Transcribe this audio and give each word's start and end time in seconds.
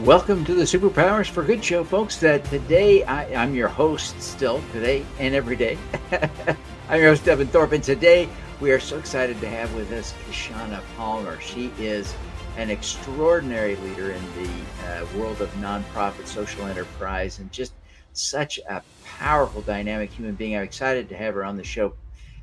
Welcome 0.00 0.44
to 0.46 0.54
the 0.54 0.64
Superpowers 0.64 1.30
for 1.30 1.44
Good 1.44 1.64
show, 1.64 1.84
folks. 1.84 2.16
That 2.16 2.44
today 2.46 3.04
I, 3.04 3.26
am 3.26 3.54
your 3.54 3.68
host 3.68 4.20
still 4.20 4.60
today 4.72 5.06
and 5.20 5.36
every 5.36 5.54
day. 5.54 5.78
I'm 6.88 7.00
your 7.00 7.10
host 7.10 7.24
Devin 7.24 7.46
Thorpe, 7.46 7.70
and 7.70 7.84
today 7.84 8.28
we 8.60 8.72
are 8.72 8.80
so 8.80 8.98
excited 8.98 9.40
to 9.40 9.48
have 9.48 9.72
with 9.76 9.92
us 9.92 10.12
Kishshana 10.26 10.82
Palmer. 10.96 11.40
She 11.40 11.70
is 11.78 12.12
an 12.56 12.70
extraordinary 12.70 13.76
leader 13.76 14.10
in 14.10 14.22
the 14.34 14.50
uh, 14.84 15.06
world 15.16 15.40
of 15.40 15.48
nonprofit 15.54 16.26
social 16.26 16.66
enterprise 16.66 17.38
and 17.38 17.52
just 17.52 17.72
such 18.14 18.58
a 18.68 18.82
powerful, 19.04 19.62
dynamic 19.62 20.10
human 20.10 20.34
being. 20.34 20.56
I'm 20.56 20.64
excited 20.64 21.08
to 21.10 21.16
have 21.16 21.34
her 21.34 21.44
on 21.44 21.56
the 21.56 21.62
show. 21.62 21.94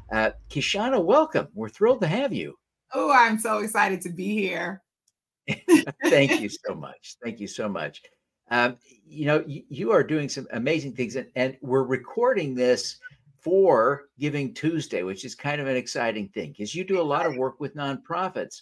Uh, 0.10 0.32
Kishshana, 0.50 1.04
welcome. 1.04 1.50
We're 1.54 1.68
thrilled 1.68 2.00
to 2.00 2.08
have 2.08 2.32
you. 2.32 2.58
Oh, 2.94 3.12
I'm 3.12 3.38
so 3.38 3.58
excited 3.58 4.00
to 4.04 4.10
be 4.10 4.38
here. 4.38 4.82
Thank 6.06 6.42
you 6.42 6.50
so 6.66 6.76
much. 6.76 7.16
Thank 7.24 7.40
you 7.40 7.48
so 7.48 7.68
much. 7.70 8.02
Um, 8.50 8.78
you 9.06 9.26
know, 9.26 9.44
you, 9.48 9.64
you, 9.70 9.92
are 9.92 10.04
doing 10.04 10.28
some 10.28 10.48
amazing 10.52 10.94
things, 10.94 11.16
and, 11.16 11.28
and, 11.36 11.58
we're 11.62 11.84
recording 11.84 12.54
this 12.54 12.98
for 13.40 14.10
Giving 14.20 14.54
Tuesday, 14.54 15.04
which 15.04 15.24
is 15.24 15.36
kind 15.36 15.62
of 15.62 15.68
an 15.68 15.78
exciting 15.78 16.28
thing 16.30 16.52
because 16.52 16.76
you 16.76 16.84
do 16.84 17.00
a 17.00 17.04
lot 17.04 17.26
of 17.26 17.38
work 17.38 17.60
with 17.60 17.76
nonprofits. 17.76 18.62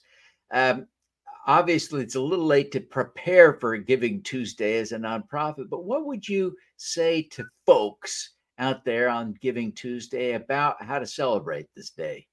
Um, 0.52 0.85
obviously, 1.47 2.03
it's 2.03 2.16
a 2.16 2.21
little 2.21 2.45
late 2.45 2.71
to 2.73 2.81
prepare 2.81 3.53
for 3.55 3.75
Giving 3.77 4.21
Tuesday 4.21 4.77
as 4.77 4.91
a 4.91 4.97
nonprofit, 4.97 5.69
but 5.69 5.85
what 5.85 6.05
would 6.05 6.27
you 6.27 6.55
say 6.77 7.23
to 7.31 7.45
folks 7.66 8.33
out 8.59 8.85
there 8.85 9.09
on 9.09 9.33
Giving 9.41 9.71
Tuesday 9.71 10.33
about 10.33 10.83
how 10.83 10.99
to 10.99 11.08
celebrate 11.08 11.66
this 11.75 11.89
day? 11.89 12.27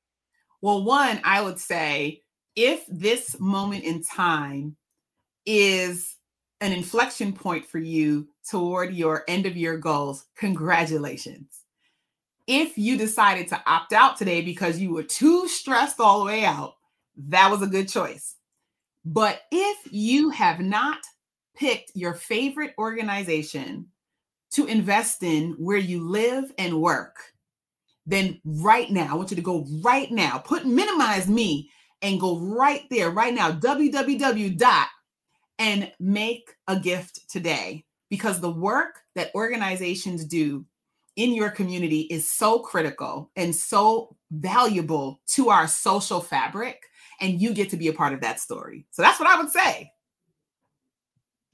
Well, 0.61 0.85
one, 0.85 1.21
I 1.25 1.41
would 1.41 1.59
say 1.59 2.23
if 2.57 2.85
this 2.89 3.39
moment 3.39 3.85
in 3.85 4.03
time 4.03 4.77
is 5.45 6.17
an 6.61 6.73
inflection 6.73 7.33
point 7.33 7.67
for 7.67 7.79
you 7.79 8.27
toward 8.49 8.95
your 8.95 9.25
end 9.29 9.45
of 9.47 9.57
year 9.57 9.77
goals, 9.77 10.25
congratulations. 10.37 11.61
If 12.47 12.79
you 12.79 12.97
decided 12.97 13.49
to 13.49 13.63
opt 13.67 13.93
out 13.93 14.17
today 14.17 14.41
because 14.41 14.79
you 14.79 14.93
were 14.93 15.03
too 15.03 15.47
stressed 15.49 16.01
all 16.01 16.21
the 16.21 16.27
way 16.27 16.45
out, 16.45 16.75
that 17.29 17.51
was 17.51 17.61
a 17.61 17.67
good 17.67 17.89
choice. 17.89 18.37
But 19.05 19.43
if 19.53 19.93
you 19.93 20.31
have 20.31 20.61
not 20.61 20.99
picked 21.55 21.93
your 21.95 22.15
favorite 22.15 22.75
organization 22.79 23.87
to 24.53 24.67
invest 24.67 25.23
in 25.23 25.55
where 25.59 25.77
you 25.77 26.09
live 26.09 26.53
and 26.57 26.81
work, 26.81 27.17
then 28.07 28.41
right 28.45 28.91
now, 28.91 29.09
I 29.13 29.15
want 29.17 29.31
you 29.31 29.37
to 29.37 29.43
go 29.43 29.67
right 29.83 30.11
now, 30.11 30.39
put 30.39 30.65
minimize 30.65 31.29
me 31.29 31.71
and 32.07 32.21
go 32.21 32.39
right 32.39 32.85
there, 32.89 33.11
right 33.11 33.35
now, 33.35 33.51
www 33.51 34.57
dot 34.57 34.87
and 35.59 35.91
make 35.99 36.55
a 36.69 36.79
gift 36.79 37.29
today 37.29 37.85
because 38.09 38.41
the 38.41 38.51
work 38.51 39.01
that 39.17 39.35
organizations 39.35 40.25
do 40.25 40.65
in 41.17 41.35
your 41.35 41.51
community 41.51 42.03
is 42.03 42.31
so 42.31 42.61
critical 42.61 43.33
and 43.35 43.53
so 43.55 44.15
valuable 44.31 45.21
to 45.27 45.49
our 45.49 45.67
social 45.67 46.21
fabric 46.21 46.81
and 47.21 47.41
you 47.41 47.53
get 47.53 47.71
to 47.71 47.77
be 47.77 47.89
a 47.89 47.93
part 47.93 48.13
of 48.13 48.21
that 48.21 48.39
story. 48.39 48.87
So 48.93 49.03
that's 49.03 49.19
what 49.19 49.29
I 49.29 49.41
would 49.41 49.51
say. 49.51 49.91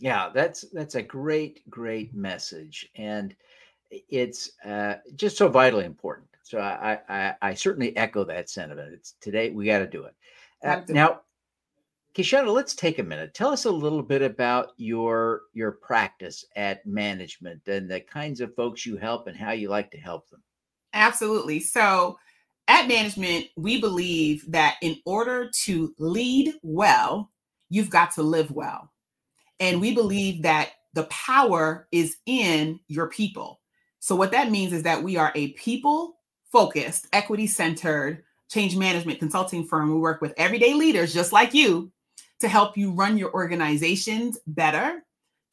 Yeah, 0.00 0.30
that's 0.34 0.66
that's 0.72 0.96
a 0.96 1.02
great 1.02 1.68
great 1.70 2.12
message 2.14 2.90
and 2.96 3.34
it's 3.90 4.50
uh, 4.66 4.96
just 5.16 5.38
so 5.38 5.48
vitally 5.48 5.86
important. 5.86 6.28
So 6.42 6.58
I, 6.58 6.98
I 7.08 7.34
I 7.40 7.54
certainly 7.54 7.96
echo 7.96 8.24
that 8.24 8.50
sentiment. 8.50 8.92
It's 8.92 9.14
today 9.20 9.48
we 9.50 9.64
got 9.64 9.78
to 9.78 9.86
do 9.86 10.04
it. 10.04 10.14
Uh, 10.64 10.80
now, 10.88 11.20
Kishshana, 12.14 12.52
let's 12.52 12.74
take 12.74 12.98
a 12.98 13.02
minute. 13.02 13.32
Tell 13.34 13.50
us 13.50 13.64
a 13.64 13.70
little 13.70 14.02
bit 14.02 14.22
about 14.22 14.72
your 14.76 15.42
your 15.54 15.72
practice 15.72 16.44
at 16.56 16.86
ManageMint 16.86 17.66
and 17.66 17.90
the 17.90 18.00
kinds 18.00 18.40
of 18.40 18.54
folks 18.54 18.84
you 18.84 18.96
help 18.96 19.26
and 19.26 19.36
how 19.36 19.52
you 19.52 19.68
like 19.68 19.90
to 19.92 19.98
help 19.98 20.28
them. 20.28 20.42
Absolutely. 20.92 21.60
So, 21.60 22.18
at 22.68 22.88
ManageMint, 22.88 23.50
we 23.56 23.80
believe 23.80 24.44
that 24.52 24.76
in 24.82 24.98
order 25.06 25.50
to 25.64 25.94
lead 25.98 26.54
well, 26.62 27.30
you've 27.70 27.90
got 27.90 28.10
to 28.12 28.22
live 28.22 28.50
well. 28.50 28.92
And 29.58 29.80
we 29.80 29.94
believe 29.94 30.42
that 30.42 30.70
the 30.92 31.04
power 31.04 31.88
is 31.92 32.16
in 32.26 32.78
your 32.88 33.08
people. 33.08 33.60
So, 34.00 34.14
what 34.14 34.32
that 34.32 34.50
means 34.50 34.74
is 34.74 34.82
that 34.82 35.02
we 35.02 35.16
are 35.16 35.32
a 35.34 35.52
people 35.52 36.16
focused, 36.50 37.06
equity 37.14 37.46
centered 37.46 38.24
change 38.52 38.76
management 38.76 39.18
consulting 39.18 39.66
firm. 39.66 39.92
We 39.92 39.98
work 39.98 40.20
with 40.20 40.34
everyday 40.36 40.74
leaders 40.74 41.14
just 41.14 41.32
like 41.32 41.54
you 41.54 41.90
to 42.40 42.48
help 42.48 42.76
you 42.76 42.92
run 42.92 43.16
your 43.16 43.32
organizations 43.32 44.38
better, 44.46 45.02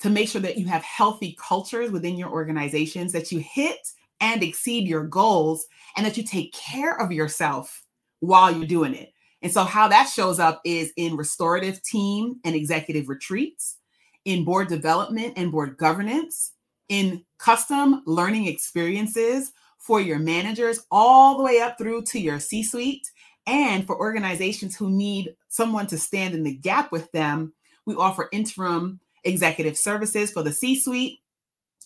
to 0.02 0.10
make 0.10 0.28
sure 0.28 0.42
that 0.42 0.58
you 0.58 0.66
have 0.66 0.84
healthy 0.84 1.38
cultures 1.40 1.92
within 1.92 2.18
your 2.18 2.30
organizations, 2.30 3.12
that 3.14 3.32
you 3.32 3.40
hit 3.40 3.80
and 4.20 4.44
exceed 4.44 4.88
your 4.88 5.06
goals, 5.06 5.66
and 5.96 6.06
that 6.06 6.18
you 6.18 6.24
take 6.24 6.54
care 6.54 7.00
of 7.00 7.12
yourself 7.12 7.84
while 8.20 8.52
you're 8.52 8.68
doing 8.68 8.94
it. 8.94 9.14
And 9.42 9.52
so, 9.52 9.64
how 9.64 9.88
that 9.88 10.10
shows 10.10 10.40
up 10.40 10.62
is 10.66 10.92
in 10.98 11.16
restorative 11.16 11.82
team 11.84 12.40
and 12.44 12.56
executive 12.56 13.08
retreats, 13.08 13.78
in 14.26 14.44
board 14.44 14.68
development 14.68 15.34
and 15.38 15.52
board 15.52 15.78
governance, 15.78 16.52
in 16.90 17.24
custom 17.38 18.02
learning 18.06 18.48
experiences 18.48 19.54
for 19.80 20.00
your 20.00 20.20
managers 20.20 20.86
all 20.92 21.38
the 21.38 21.44
way 21.44 21.60
up 21.60 21.78
through 21.78 22.04
to 22.04 22.20
your 22.20 22.40
C 22.40 22.62
suite. 22.62 23.10
And 23.48 23.88
for 23.88 23.98
organizations 23.98 24.76
who 24.76 24.92
need 24.92 25.36
someone 25.48 25.88
to 25.88 25.98
stand 25.98 26.36
in 26.36 26.44
the 26.44 26.54
gap 26.54 26.92
with 26.92 27.12
them, 27.12 27.54
we 27.86 27.96
offer 27.96 28.30
interim 28.32 29.00
executive 29.24 29.78
services 29.78 30.32
for 30.32 30.44
the 30.44 30.54
C 30.54 30.80
suite, 30.80 31.20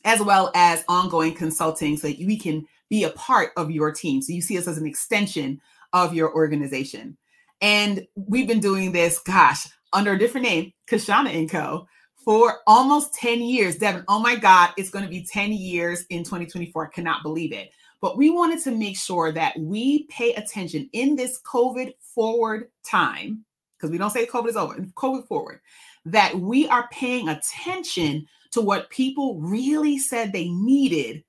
as 0.04 0.22
well 0.22 0.52
as 0.54 0.84
ongoing 0.90 1.34
consulting 1.34 1.96
so 1.96 2.08
that 2.08 2.18
we 2.18 2.38
can 2.38 2.66
be 2.90 3.06
a 3.06 3.12
part 3.12 3.52
of 3.56 3.72
your 3.72 3.92
team. 3.92 4.22
So 4.22 4.34
you 4.34 4.42
see 4.42 4.58
us 4.58 4.68
as 4.68 4.78
an 4.78 4.86
extension 4.86 5.62
of 5.94 6.14
your 6.14 6.34
organization. 6.36 7.18
And 7.62 8.06
we've 8.16 8.48
been 8.48 8.60
doing 8.60 8.92
this, 8.92 9.20
gosh, 9.20 9.66
under 9.94 10.14
a 10.14 10.20
different 10.20 10.48
name, 10.48 10.74
Kishshana 10.90 11.34
and 11.34 11.50
Co. 11.50 11.88
For 12.26 12.60
almost 12.68 13.14
10 13.16 13.42
years, 13.42 13.78
Devin. 13.78 14.06
Oh 14.08 14.20
my 14.20 14.36
God, 14.36 14.72
it's 14.78 14.90
going 14.90 15.04
to 15.04 15.12
be 15.12 15.26
10 15.26 15.52
years 15.52 16.06
in 16.10 16.24
2024. 16.24 16.88
I 16.88 16.90
cannot 16.90 17.22
believe 17.22 17.52
it. 17.52 17.70
But 18.04 18.18
we 18.18 18.30
wanted 18.30 18.62
to 18.64 18.72
make 18.72 18.98
sure 18.98 19.32
that 19.32 19.58
we 19.58 20.04
pay 20.08 20.34
attention 20.34 20.90
in 20.92 21.16
this 21.16 21.40
COVID 21.44 21.94
forward 22.02 22.68
time, 22.86 23.46
because 23.78 23.92
we 23.92 23.98
don't 23.98 24.10
say 24.10 24.26
COVID 24.26 24.50
is 24.50 24.58
over, 24.58 24.76
COVID 24.76 25.26
forward, 25.26 25.62
that 26.04 26.38
we 26.38 26.68
are 26.68 26.90
paying 26.92 27.30
attention 27.30 28.26
to 28.52 28.60
what 28.60 28.90
people 28.90 29.40
really 29.40 29.98
said 29.98 30.34
they 30.34 30.50
needed 30.50 31.24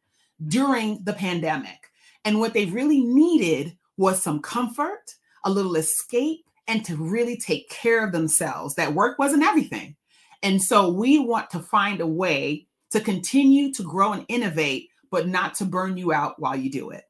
during 0.48 0.98
the 1.04 1.12
pandemic. 1.12 1.78
And 2.24 2.40
what 2.40 2.54
they 2.54 2.64
really 2.64 3.02
needed 3.02 3.78
was 3.96 4.20
some 4.20 4.42
comfort, 4.42 5.14
a 5.44 5.50
little 5.50 5.76
escape, 5.76 6.44
and 6.66 6.84
to 6.86 6.96
really 6.96 7.36
take 7.36 7.70
care 7.70 8.04
of 8.04 8.10
themselves. 8.10 8.74
That 8.74 8.94
work 8.94 9.16
wasn't 9.16 9.44
everything. 9.44 9.94
And 10.42 10.60
so 10.60 10.90
we 10.90 11.20
want 11.20 11.50
to 11.50 11.60
find 11.60 12.00
a 12.00 12.06
way 12.06 12.66
to 12.90 13.00
continue 13.00 13.72
to 13.74 13.84
grow 13.84 14.12
and 14.12 14.26
innovate 14.28 14.88
but 15.14 15.28
not 15.28 15.54
to 15.54 15.64
burn 15.64 15.96
you 15.96 16.12
out 16.12 16.40
while 16.40 16.56
you 16.56 16.68
do 16.68 16.90
it. 16.90 17.04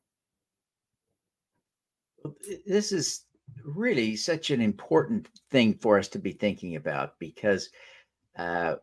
This 2.67 2.93
is 2.93 3.23
really 3.65 4.15
such 4.15 4.51
an 4.51 4.61
important 4.61 5.31
thing 5.51 5.73
for 5.81 5.99
us 5.99 6.07
to 6.09 6.19
be 6.19 6.33
thinking 6.33 6.77
about 6.77 7.19
because 7.19 7.71
uh, 8.37 8.75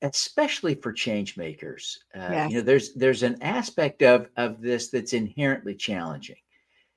especially 0.00 0.74
for 0.74 0.94
change 0.94 1.36
makers 1.36 2.04
uh, 2.14 2.28
yes. 2.30 2.50
you 2.50 2.56
know 2.56 2.62
there's 2.62 2.94
there's 2.94 3.22
an 3.22 3.36
aspect 3.42 4.02
of 4.02 4.28
of 4.38 4.62
this 4.62 4.88
that's 4.88 5.12
inherently 5.12 5.74
challenging 5.74 6.36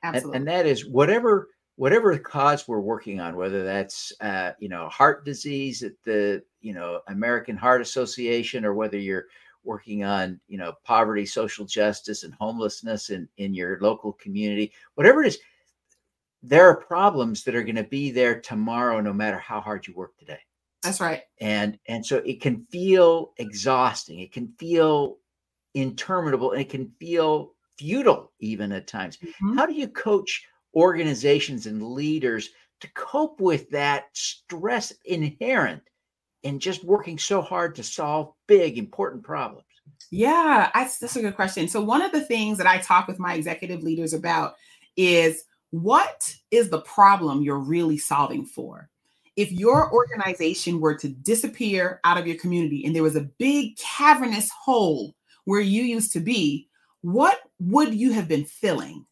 Absolutely. 0.04 0.38
And, 0.38 0.48
and 0.48 0.56
that 0.56 0.66
is 0.66 0.88
whatever 0.88 1.50
whatever 1.76 2.18
cause 2.18 2.66
we're 2.66 2.80
working 2.80 3.20
on 3.20 3.36
whether 3.36 3.66
that's 3.66 4.14
uh, 4.22 4.52
you 4.60 4.70
know 4.70 4.88
heart 4.88 5.26
disease 5.26 5.84
at 5.84 6.02
the 6.06 6.42
you 6.62 6.74
know 6.74 7.02
american 7.10 7.58
heart 7.58 7.82
association 7.82 8.64
or 8.64 8.74
whether 8.74 8.98
you're 8.98 9.26
working 9.66 10.04
on 10.04 10.40
you 10.48 10.58
know 10.58 10.74
poverty 10.84 11.26
social 11.26 11.66
justice 11.66 12.24
and 12.24 12.34
homelessness 12.34 13.10
in 13.10 13.28
in 13.38 13.54
your 13.54 13.80
local 13.82 14.14
community 14.14 14.72
whatever 14.96 15.24
it 15.24 15.28
is 15.28 15.40
there 16.48 16.70
are 16.70 16.76
problems 16.76 17.44
that 17.44 17.56
are 17.56 17.64
going 17.64 17.76
to 17.76 17.84
be 17.84 18.12
there 18.12 18.40
tomorrow 18.40 19.02
no 19.02 19.14
matter 19.14 19.40
how 19.40 19.60
hard 19.60 19.88
you 19.88 19.94
work 19.96 20.16
today. 20.18 20.40
That's 20.84 21.02
right. 21.02 21.24
And 21.42 21.80
and 21.88 22.06
so 22.06 22.18
it 22.18 22.42
can 22.42 22.66
feel 22.70 23.34
exhausting 23.38 24.20
it 24.20 24.32
can 24.32 24.54
feel 24.60 25.18
interminable 25.74 26.52
and 26.52 26.62
it 26.62 26.70
can 26.70 26.92
feel 27.00 27.54
futile 27.78 28.32
even 28.40 28.72
at 28.72 28.88
times. 28.88 29.18
Mm-hmm. 29.18 29.58
how 29.58 29.66
do 29.66 29.74
you 29.74 29.88
coach 29.88 30.46
organizations 30.76 31.66
and 31.66 31.82
leaders 31.82 32.50
to 32.82 32.92
cope 32.94 33.42
with 33.42 33.70
that 33.72 34.06
stress 34.14 34.94
inherent 35.06 35.82
and 36.46 36.62
just 36.62 36.84
working 36.84 37.18
so 37.18 37.42
hard 37.42 37.76
to 37.76 37.84
solve 37.84 38.34
big, 38.48 38.78
important 38.78 39.24
problems? 39.24 39.66
Yeah, 40.12 40.70
that's 40.74 41.16
a 41.16 41.22
good 41.22 41.36
question. 41.36 41.68
So, 41.68 41.82
one 41.82 42.02
of 42.02 42.12
the 42.12 42.22
things 42.22 42.58
that 42.60 42.68
I 42.68 42.78
talk 42.78 43.08
with 43.08 43.20
my 43.20 43.34
executive 43.34 43.84
leaders 43.84 44.14
about 44.14 44.56
is 44.96 45.44
what 45.72 46.34
is 46.52 46.70
the 46.70 46.82
problem 46.82 47.42
you're 47.42 47.58
really 47.58 47.98
solving 47.98 48.46
for? 48.46 48.90
if 49.36 49.52
your 49.52 49.90
mm. 49.90 49.94
organization 49.94 50.80
were 50.80 50.96
to 50.96 51.10
disappear 51.10 52.00
out 52.04 52.18
of 52.18 52.28
your 52.28 52.38
community 52.38 52.86
and 52.86 52.96
there 52.96 53.04
was 53.04 53.16
a 53.16 53.30
big 53.38 53.78
cavernous 53.78 54.50
hole 54.50 55.14
where 55.46 55.62
you 55.62 55.84
used 55.84 56.12
to 56.14 56.20
be, 56.20 56.68
what 57.02 57.40
would 57.60 57.94
you 57.94 58.12
have 58.14 58.28
been 58.28 58.46
filling? 58.46 59.06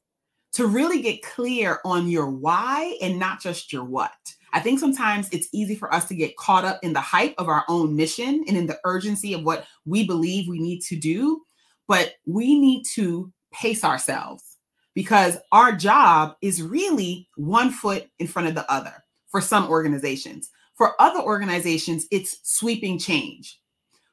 To 0.53 0.67
really 0.67 1.01
get 1.01 1.23
clear 1.23 1.79
on 1.83 2.07
your 2.07 2.29
why 2.29 2.97
and 3.01 3.17
not 3.17 3.41
just 3.41 3.73
your 3.73 3.83
what. 3.83 4.11
I 4.53 4.59
think 4.59 4.79
sometimes 4.79 5.29
it's 5.31 5.49
easy 5.51 5.75
for 5.75 5.93
us 5.93 6.07
to 6.07 6.15
get 6.15 6.37
caught 6.37 6.63
up 6.63 6.79
in 6.83 6.93
the 6.93 7.01
hype 7.01 7.33
of 7.39 7.49
our 7.49 7.65
own 7.67 7.95
mission 7.95 8.45
and 8.47 8.55
in 8.55 8.67
the 8.67 8.79
urgency 8.85 9.33
of 9.33 9.43
what 9.43 9.65
we 9.85 10.05
believe 10.05 10.47
we 10.47 10.59
need 10.59 10.81
to 10.81 10.95
do. 10.95 11.41
But 11.87 12.13
we 12.25 12.59
need 12.59 12.83
to 12.93 13.33
pace 13.51 13.83
ourselves 13.83 14.57
because 14.93 15.37
our 15.51 15.71
job 15.71 16.35
is 16.41 16.61
really 16.61 17.27
one 17.35 17.71
foot 17.71 18.07
in 18.19 18.27
front 18.27 18.47
of 18.47 18.55
the 18.55 18.71
other 18.71 19.03
for 19.29 19.41
some 19.41 19.67
organizations. 19.67 20.51
For 20.75 20.99
other 21.01 21.19
organizations, 21.19 22.05
it's 22.11 22.39
sweeping 22.43 22.99
change. 22.99 23.59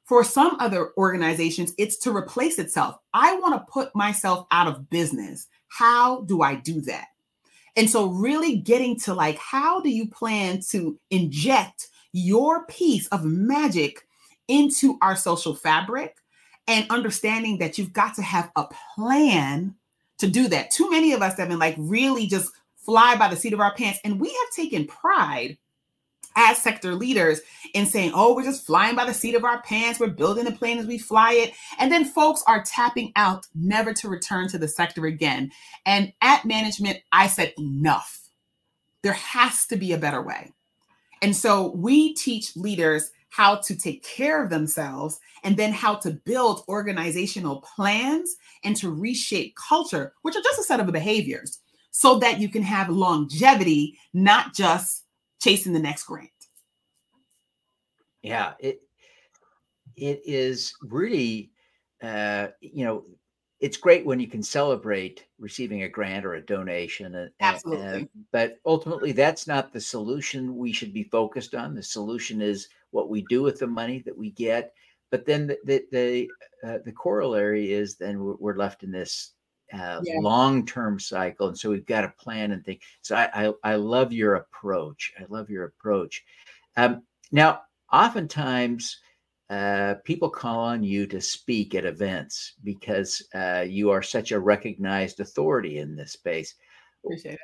For 0.04 0.24
some 0.24 0.56
other 0.58 0.90
organizations, 0.96 1.72
it's 1.78 1.98
to 1.98 2.16
replace 2.16 2.58
itself. 2.58 2.96
I 3.14 3.36
want 3.36 3.54
to 3.54 3.72
put 3.72 3.94
myself 3.94 4.46
out 4.50 4.66
of 4.66 4.90
business. 4.90 5.46
How 5.68 6.22
do 6.22 6.42
I 6.42 6.56
do 6.56 6.80
that? 6.82 7.06
And 7.76 7.88
so, 7.88 8.06
really 8.06 8.56
getting 8.56 8.98
to 9.00 9.14
like, 9.14 9.38
how 9.38 9.80
do 9.80 9.90
you 9.90 10.08
plan 10.08 10.60
to 10.70 10.98
inject 11.10 11.88
your 12.12 12.66
piece 12.66 13.06
of 13.08 13.24
magic 13.24 14.06
into 14.48 14.98
our 15.00 15.14
social 15.14 15.54
fabric 15.54 16.16
and 16.66 16.86
understanding 16.90 17.58
that 17.58 17.78
you've 17.78 17.92
got 17.92 18.14
to 18.14 18.22
have 18.22 18.50
a 18.56 18.66
plan 18.94 19.74
to 20.18 20.28
do 20.28 20.48
that. 20.48 20.70
Too 20.70 20.90
many 20.90 21.12
of 21.12 21.22
us 21.22 21.36
have 21.38 21.48
been 21.48 21.58
like 21.58 21.76
really 21.78 22.26
just 22.26 22.50
fly 22.76 23.16
by 23.16 23.28
the 23.28 23.36
seat 23.36 23.52
of 23.52 23.60
our 23.60 23.74
pants. 23.74 24.00
And 24.04 24.20
we 24.20 24.28
have 24.28 24.54
taken 24.54 24.86
pride 24.86 25.56
as 26.36 26.58
sector 26.58 26.94
leaders 26.94 27.40
in 27.74 27.86
saying, 27.86 28.12
oh, 28.14 28.34
we're 28.34 28.44
just 28.44 28.66
flying 28.66 28.96
by 28.96 29.04
the 29.04 29.14
seat 29.14 29.34
of 29.34 29.44
our 29.44 29.62
pants. 29.62 29.98
We're 29.98 30.08
building 30.08 30.44
the 30.44 30.52
plane 30.52 30.78
as 30.78 30.86
we 30.86 30.98
fly 30.98 31.32
it. 31.32 31.52
And 31.78 31.90
then 31.90 32.04
folks 32.04 32.42
are 32.46 32.62
tapping 32.62 33.12
out, 33.16 33.46
never 33.54 33.92
to 33.94 34.08
return 34.08 34.48
to 34.48 34.58
the 34.58 34.68
sector 34.68 35.06
again. 35.06 35.50
And 35.86 36.12
at 36.22 36.42
ManageMint, 36.42 37.02
I 37.12 37.26
said, 37.26 37.52
enough. 37.58 38.28
There 39.02 39.12
has 39.12 39.66
to 39.66 39.76
be 39.76 39.92
a 39.92 39.98
better 39.98 40.22
way. 40.22 40.52
And 41.22 41.34
so 41.34 41.72
we 41.72 42.14
teach 42.14 42.56
leaders 42.56 43.10
how 43.30 43.56
to 43.56 43.76
take 43.76 44.02
care 44.02 44.42
of 44.42 44.50
themselves 44.50 45.20
and 45.44 45.56
then 45.56 45.72
how 45.72 45.94
to 45.94 46.10
build 46.10 46.64
organizational 46.68 47.62
plans 47.62 48.36
and 48.64 48.76
to 48.76 48.90
reshape 48.90 49.54
culture, 49.56 50.14
which 50.22 50.36
are 50.36 50.42
just 50.42 50.60
a 50.60 50.64
set 50.64 50.80
of 50.80 50.90
behaviors, 50.92 51.60
so 51.92 52.18
that 52.18 52.40
you 52.40 52.48
can 52.48 52.62
have 52.62 52.88
longevity, 52.88 53.98
not 54.12 54.54
just 54.54 55.04
chasing 55.40 55.72
the 55.72 55.80
next 55.80 56.04
grant. 56.04 56.30
Yeah, 58.22 58.52
it 58.58 58.80
it 59.96 60.22
is 60.24 60.74
really 60.82 61.50
uh, 62.02 62.48
you 62.60 62.84
know 62.84 63.04
it's 63.60 63.76
great 63.76 64.06
when 64.06 64.18
you 64.18 64.26
can 64.26 64.42
celebrate 64.42 65.26
receiving 65.38 65.82
a 65.82 65.88
grant 65.88 66.24
or 66.24 66.34
a 66.34 66.44
donation. 66.44 67.14
And, 67.14 67.30
Absolutely. 67.40 67.86
And, 67.86 68.08
but 68.32 68.56
ultimately, 68.64 69.12
that's 69.12 69.46
not 69.46 69.72
the 69.72 69.80
solution 69.80 70.56
we 70.56 70.72
should 70.72 70.94
be 70.94 71.04
focused 71.04 71.54
on. 71.54 71.74
The 71.74 71.82
solution 71.82 72.40
is 72.40 72.68
what 72.90 73.10
we 73.10 73.22
do 73.28 73.42
with 73.42 73.58
the 73.58 73.66
money 73.66 74.02
that 74.06 74.16
we 74.16 74.30
get. 74.30 74.72
But 75.10 75.26
then 75.26 75.46
the 75.46 75.58
the 75.64 75.84
the, 75.92 76.28
uh, 76.66 76.78
the 76.84 76.92
corollary 76.92 77.72
is 77.72 77.96
then 77.96 78.36
we're 78.38 78.56
left 78.56 78.82
in 78.82 78.90
this 78.90 79.32
uh, 79.72 80.00
yeah. 80.02 80.18
long 80.20 80.66
term 80.66 80.98
cycle, 80.98 81.48
and 81.48 81.58
so 81.58 81.70
we've 81.70 81.86
got 81.86 82.02
to 82.02 82.12
plan 82.18 82.52
and 82.52 82.64
think. 82.64 82.82
So 83.02 83.16
I, 83.16 83.48
I, 83.48 83.52
I 83.64 83.74
love 83.76 84.12
your 84.12 84.36
approach. 84.36 85.12
I 85.18 85.24
love 85.28 85.50
your 85.50 85.64
approach. 85.64 86.24
Um, 86.76 87.02
now, 87.32 87.62
oftentimes 87.92 88.98
uh, 89.50 89.94
people 90.04 90.30
call 90.30 90.60
on 90.60 90.82
you 90.82 91.06
to 91.06 91.20
speak 91.20 91.74
at 91.74 91.84
events 91.84 92.54
because 92.62 93.26
uh, 93.34 93.64
you 93.66 93.90
are 93.90 94.02
such 94.02 94.30
a 94.30 94.38
recognized 94.38 95.18
authority 95.18 95.78
in 95.78 95.96
this 95.96 96.12
space. 96.12 96.54
Appreciate 97.04 97.34
it. 97.34 97.40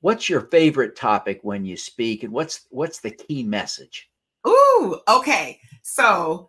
What's 0.00 0.28
your 0.28 0.42
favorite 0.42 0.96
topic 0.96 1.40
when 1.42 1.64
you 1.64 1.76
speak, 1.76 2.22
and 2.22 2.32
what's 2.32 2.66
what's 2.70 3.00
the 3.00 3.10
key 3.10 3.42
message? 3.42 4.10
Ooh, 4.46 5.00
okay. 5.08 5.58
So, 5.82 6.48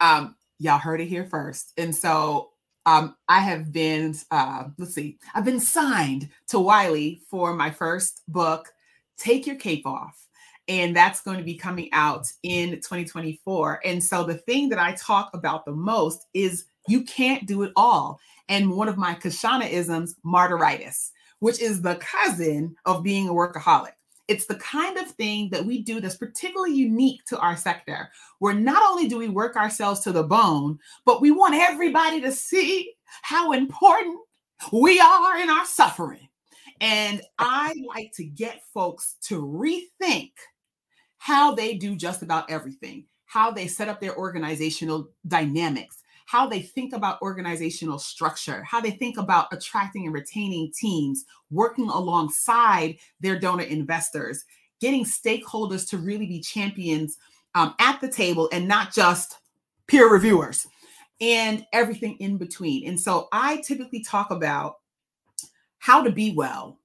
um, 0.00 0.36
y'all 0.58 0.78
heard 0.78 1.00
it 1.00 1.06
here 1.06 1.26
first, 1.26 1.72
and 1.76 1.94
so 1.94 2.50
um, 2.86 3.16
I 3.28 3.40
have 3.40 3.72
been, 3.72 4.14
uh, 4.30 4.64
let's 4.78 4.94
see, 4.94 5.18
I've 5.34 5.44
been 5.44 5.60
signed 5.60 6.30
to 6.48 6.58
Wiley 6.58 7.20
for 7.28 7.52
my 7.52 7.70
first 7.70 8.22
book, 8.28 8.72
Take 9.18 9.46
Your 9.46 9.56
Cape 9.56 9.86
Off 9.86 10.26
and 10.68 10.96
that's 10.96 11.22
going 11.22 11.38
to 11.38 11.44
be 11.44 11.54
coming 11.54 11.88
out 11.92 12.26
in 12.42 12.70
2024. 12.72 13.80
And 13.84 14.02
so 14.02 14.24
the 14.24 14.34
thing 14.34 14.68
that 14.70 14.78
I 14.78 14.92
talk 14.92 15.30
about 15.32 15.64
the 15.64 15.72
most 15.72 16.26
is 16.34 16.66
you 16.88 17.02
can't 17.02 17.46
do 17.46 17.62
it 17.62 17.72
all. 17.76 18.20
And 18.48 18.70
one 18.70 18.88
of 18.88 18.96
my 18.96 19.14
Kishshana 19.14 19.68
isms, 19.70 20.16
martyritis, 20.24 21.10
which 21.40 21.60
is 21.60 21.82
the 21.82 21.96
cousin 21.96 22.74
of 22.84 23.02
being 23.02 23.28
a 23.28 23.32
workaholic. 23.32 23.92
It's 24.28 24.46
the 24.46 24.56
kind 24.56 24.98
of 24.98 25.08
thing 25.12 25.50
that 25.50 25.64
we 25.64 25.82
do 25.82 26.00
that's 26.00 26.16
particularly 26.16 26.74
unique 26.74 27.24
to 27.26 27.38
our 27.38 27.56
sector, 27.56 28.10
where 28.40 28.54
not 28.54 28.82
only 28.82 29.08
do 29.08 29.18
we 29.18 29.28
work 29.28 29.56
ourselves 29.56 30.00
to 30.00 30.12
the 30.12 30.24
bone, 30.24 30.78
but 31.04 31.20
we 31.20 31.30
want 31.30 31.54
everybody 31.54 32.20
to 32.20 32.32
see 32.32 32.92
how 33.22 33.52
important 33.52 34.18
we 34.72 34.98
are 34.98 35.38
in 35.38 35.48
our 35.48 35.64
suffering. 35.64 36.28
And 36.80 37.22
I 37.38 37.74
like 37.86 38.12
to 38.16 38.24
get 38.24 38.62
folks 38.74 39.16
to 39.22 39.42
rethink 39.42 40.32
how 41.18 41.54
they 41.54 41.74
do 41.74 41.96
just 41.96 42.22
about 42.22 42.50
everything, 42.50 43.06
how 43.26 43.50
they 43.50 43.66
set 43.66 43.88
up 43.88 44.00
their 44.00 44.16
organizational 44.16 45.10
dynamics, 45.26 46.02
how 46.26 46.46
they 46.46 46.60
think 46.60 46.92
about 46.92 47.22
organizational 47.22 47.98
structure, 47.98 48.62
how 48.64 48.80
they 48.80 48.90
think 48.90 49.16
about 49.16 49.52
attracting 49.52 50.04
and 50.04 50.14
retaining 50.14 50.72
teams, 50.78 51.24
working 51.50 51.88
alongside 51.88 52.96
their 53.20 53.38
donor 53.38 53.62
investors, 53.62 54.44
getting 54.80 55.04
stakeholders 55.04 55.88
to 55.88 55.98
really 55.98 56.26
be 56.26 56.40
champions 56.40 57.16
um, 57.54 57.74
at 57.80 58.00
the 58.00 58.08
table 58.08 58.48
and 58.52 58.68
not 58.68 58.92
just 58.92 59.38
peer 59.86 60.10
reviewers 60.10 60.66
and 61.20 61.64
everything 61.72 62.16
in 62.18 62.36
between. 62.36 62.88
And 62.88 63.00
so 63.00 63.28
I 63.32 63.62
typically 63.66 64.02
talk 64.02 64.30
about 64.30 64.76
how 65.78 66.02
to 66.02 66.10
be 66.10 66.34
well, 66.34 66.78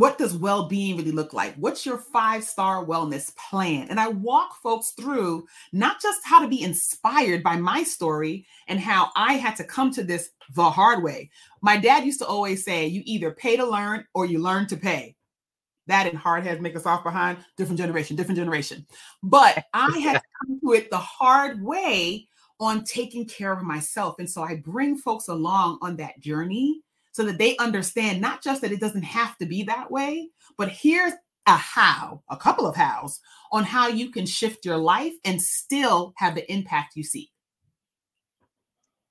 what 0.00 0.16
does 0.16 0.34
well-being 0.34 0.96
really 0.96 1.12
look 1.12 1.34
like? 1.34 1.54
What's 1.56 1.84
your 1.84 1.98
five 1.98 2.42
star 2.42 2.86
wellness 2.86 3.36
plan? 3.36 3.88
And 3.90 4.00
i 4.00 4.08
walk 4.08 4.56
folks 4.62 4.92
through 4.92 5.46
not 5.72 6.00
just 6.00 6.20
how 6.24 6.40
to 6.40 6.48
be 6.48 6.62
inspired 6.62 7.42
by 7.42 7.56
my 7.56 7.82
story 7.82 8.46
and 8.66 8.80
how 8.80 9.10
i 9.14 9.34
had 9.34 9.56
to 9.56 9.64
come 9.64 9.92
to 9.92 10.02
this 10.02 10.30
the 10.54 10.70
hard 10.70 11.02
way. 11.02 11.30
My 11.60 11.76
dad 11.76 12.04
used 12.04 12.18
to 12.20 12.26
always 12.26 12.64
say 12.64 12.86
you 12.86 13.02
either 13.04 13.30
pay 13.30 13.58
to 13.58 13.66
learn 13.66 14.06
or 14.14 14.24
you 14.24 14.38
learn 14.38 14.66
to 14.68 14.76
pay. 14.78 15.16
That 15.86 16.06
and 16.06 16.16
hard 16.16 16.44
heads 16.44 16.62
make 16.62 16.76
us 16.76 16.86
off 16.86 17.04
behind. 17.04 17.36
Different 17.58 17.78
generation 17.78 18.16
different 18.16 18.38
generation. 18.38 18.86
But 19.22 19.66
i 19.74 19.98
had 20.02 20.14
to 20.14 20.22
come 20.40 20.60
to 20.64 20.72
it 20.72 20.90
the 20.90 20.96
hard 20.96 21.62
way 21.62 22.26
on 22.58 22.84
taking 22.84 23.26
care 23.26 23.52
of 23.52 23.62
myself. 23.62 24.14
And 24.18 24.30
so 24.30 24.42
i 24.42 24.56
bring 24.56 24.96
folks 24.96 25.28
along 25.28 25.78
on 25.82 25.96
that 25.96 26.20
journey 26.20 26.80
so 27.12 27.24
that 27.24 27.38
they 27.38 27.56
understand 27.56 28.20
not 28.20 28.42
just 28.42 28.62
that 28.62 28.72
it 28.72 28.80
doesn't 28.80 29.02
have 29.02 29.36
to 29.38 29.46
be 29.46 29.62
that 29.64 29.90
way, 29.90 30.28
but 30.56 30.68
here's 30.68 31.12
a 31.46 31.56
how, 31.56 32.22
a 32.30 32.36
couple 32.36 32.66
of 32.66 32.76
hows 32.76 33.20
on 33.52 33.64
how 33.64 33.88
you 33.88 34.10
can 34.10 34.26
shift 34.26 34.64
your 34.64 34.76
life 34.76 35.14
and 35.24 35.40
still 35.40 36.12
have 36.16 36.34
the 36.34 36.50
impact 36.52 36.96
you 36.96 37.02
seek. 37.02 37.30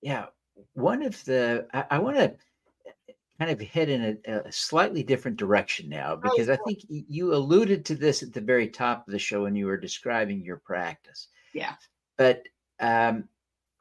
Yeah. 0.02 0.28
One 0.74 1.04
of 1.04 1.24
the, 1.26 1.68
I, 1.74 1.86
I 1.92 2.00
want 2.00 2.18
to 2.18 2.36
kind 3.40 3.52
of 3.52 3.62
head 3.62 3.90
in 3.90 4.20
a, 4.26 4.32
a, 4.32 4.52
slightly 4.52 5.02
different 5.02 5.38
direction 5.38 5.88
now 5.90 6.14
oh, 6.14 6.18
because 6.18 6.50
I 6.50 6.58
think 6.66 6.80
you 6.90 7.34
alluded 7.34 7.86
to 7.86 7.96
this 7.96 8.22
at 8.22 8.34
the 8.34 8.42
very 8.42 8.68
top 8.68 9.08
of 9.08 9.12
the 9.12 9.20
show 9.20 9.44
when 9.44 9.56
you 9.56 9.66
were 9.66 9.78
describing 9.78 10.44
your 10.44 10.58
practice. 10.58 11.30
Yeah. 11.54 11.74
But 12.18 12.44
um, 12.82 13.30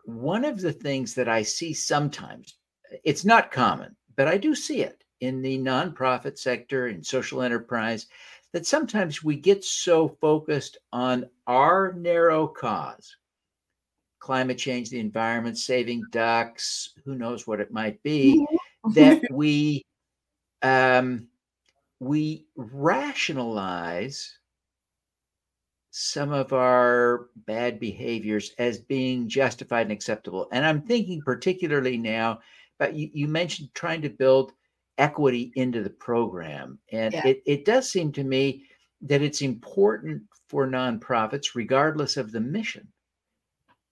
one 0.04 0.44
of 0.44 0.60
the 0.60 0.72
things 0.72 1.14
that 1.14 1.28
I 1.28 1.42
see 1.42 1.75
sometimes, 1.75 2.56
it's 3.04 3.25
not 3.25 3.50
common, 3.50 3.96
but 4.18 4.26
I 4.26 4.37
do 4.37 4.54
see 4.54 4.82
it 4.82 5.04
in 5.20 5.40
the 5.40 5.58
nonprofit 5.58 6.38
sector 6.38 6.88
and 6.88 7.06
social 7.06 7.40
enterprise 7.40 8.08
that 8.52 8.66
sometimes 8.66 9.22
we 9.22 9.37
get 9.37 9.64
so 9.64 10.08
focused 10.20 10.76
on 10.92 11.30
our 11.46 11.92
narrow 11.92 12.48
cause 12.48 13.16
climate 14.18 14.58
change 14.58 14.90
the 14.90 14.98
environment 14.98 15.56
saving 15.56 16.02
ducks 16.10 16.94
who 17.04 17.14
knows 17.14 17.46
what 17.46 17.60
it 17.60 17.72
might 17.72 18.02
be 18.02 18.44
that 18.94 19.22
we 19.30 19.84
um, 20.62 21.28
we 22.00 22.46
rationalize 22.56 24.37
some 25.90 26.32
of 26.32 26.52
our 26.52 27.28
bad 27.46 27.78
behaviors 27.78 28.52
as 28.58 28.80
being 28.80 29.28
justified 29.28 29.82
and 29.82 29.92
acceptable. 29.92 30.48
And 30.50 30.66
i'm 30.66 30.82
thinking 30.82 31.22
particularly 31.22 31.96
now 31.96 32.40
but 32.78 32.94
you, 32.94 33.11
you 33.12 33.28
mentioned 33.28 33.68
trying 33.75 34.02
to 34.02 34.11
build 34.11 34.52
equity 34.99 35.52
into 35.56 35.82
the 35.82 35.90
program. 35.90 36.78
And 36.92 37.12
yeah. 37.14 37.26
it, 37.26 37.42
it 37.47 37.64
does 37.64 37.90
seem 37.90 38.12
to 38.12 38.25
me 38.25 38.64
that 39.02 39.23
it's 39.23 39.42
important 39.42 40.23
for 40.49 40.66
nonprofits, 40.66 41.54
regardless 41.54 42.16
of 42.16 42.32
the 42.32 42.40
mission, 42.40 42.88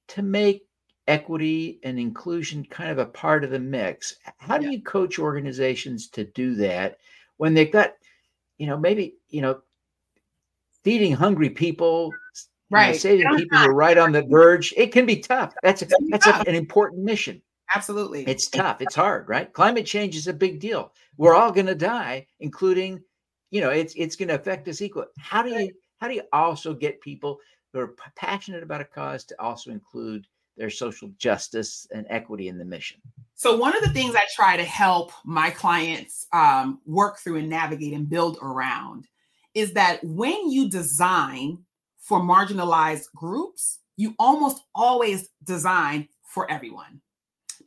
to 0.08 0.22
make 0.22 0.66
equity 1.06 1.78
and 1.84 1.98
inclusion 1.98 2.64
kind 2.64 2.90
of 2.90 2.98
a 2.98 3.06
part 3.06 3.44
of 3.44 3.50
the 3.50 3.58
mix. 3.58 4.16
How 4.38 4.58
do 4.58 4.66
yeah. 4.66 4.72
you 4.72 4.82
coach 4.82 5.18
organizations 5.18 6.08
to 6.10 6.24
do 6.24 6.54
that 6.56 6.98
when 7.36 7.54
they've 7.54 7.70
got, 7.70 7.94
you 8.58 8.66
know, 8.66 8.76
maybe, 8.76 9.14
you 9.28 9.42
know, 9.42 9.60
feeding 10.82 11.12
hungry 11.12 11.50
people, 11.50 12.10
right? 12.70 12.92
Know, 12.92 12.98
saving 12.98 13.36
people 13.36 13.58
who 13.58 13.66
are 13.66 13.74
right 13.74 13.98
on 13.98 14.12
the 14.12 14.22
verge. 14.22 14.74
It 14.76 14.92
can 14.92 15.06
be 15.06 15.18
tough. 15.18 15.54
That's 15.62 15.82
a, 15.82 15.86
that's 16.08 16.26
a, 16.26 16.48
an 16.48 16.54
important 16.54 17.04
mission. 17.04 17.42
Absolutely. 17.74 18.24
It's 18.26 18.48
tough. 18.48 18.80
It's 18.80 18.94
hard, 18.94 19.28
right? 19.28 19.52
Climate 19.52 19.86
change 19.86 20.16
is 20.16 20.28
a 20.28 20.32
big 20.32 20.60
deal. 20.60 20.92
We're 21.16 21.34
all 21.34 21.52
going 21.52 21.66
to 21.66 21.74
die, 21.74 22.26
including, 22.40 23.02
you 23.50 23.60
know, 23.60 23.70
it's 23.70 23.94
it's 23.96 24.16
going 24.16 24.28
to 24.28 24.34
affect 24.34 24.68
us 24.68 24.80
equally. 24.80 25.08
How 25.18 25.42
do 25.42 25.50
you 25.50 25.72
how 25.98 26.08
do 26.08 26.14
you 26.14 26.22
also 26.32 26.74
get 26.74 27.00
people 27.00 27.38
who 27.72 27.80
are 27.80 27.94
passionate 28.14 28.62
about 28.62 28.80
a 28.80 28.84
cause 28.84 29.24
to 29.24 29.40
also 29.40 29.70
include 29.70 30.26
their 30.56 30.70
social 30.70 31.10
justice 31.18 31.86
and 31.92 32.06
equity 32.08 32.48
in 32.48 32.58
the 32.58 32.64
mission? 32.64 33.00
So 33.34 33.56
one 33.56 33.76
of 33.76 33.82
the 33.82 33.90
things 33.90 34.14
I 34.14 34.24
try 34.34 34.56
to 34.56 34.64
help 34.64 35.12
my 35.24 35.50
clients 35.50 36.26
um, 36.32 36.80
work 36.86 37.18
through 37.18 37.36
and 37.36 37.48
navigate 37.48 37.92
and 37.92 38.08
build 38.08 38.38
around 38.40 39.06
is 39.54 39.72
that 39.72 40.02
when 40.04 40.50
you 40.50 40.70
design 40.70 41.58
for 41.98 42.20
marginalized 42.20 43.12
groups, 43.14 43.80
you 43.96 44.14
almost 44.18 44.62
always 44.74 45.30
design 45.44 46.08
for 46.22 46.50
everyone. 46.50 47.00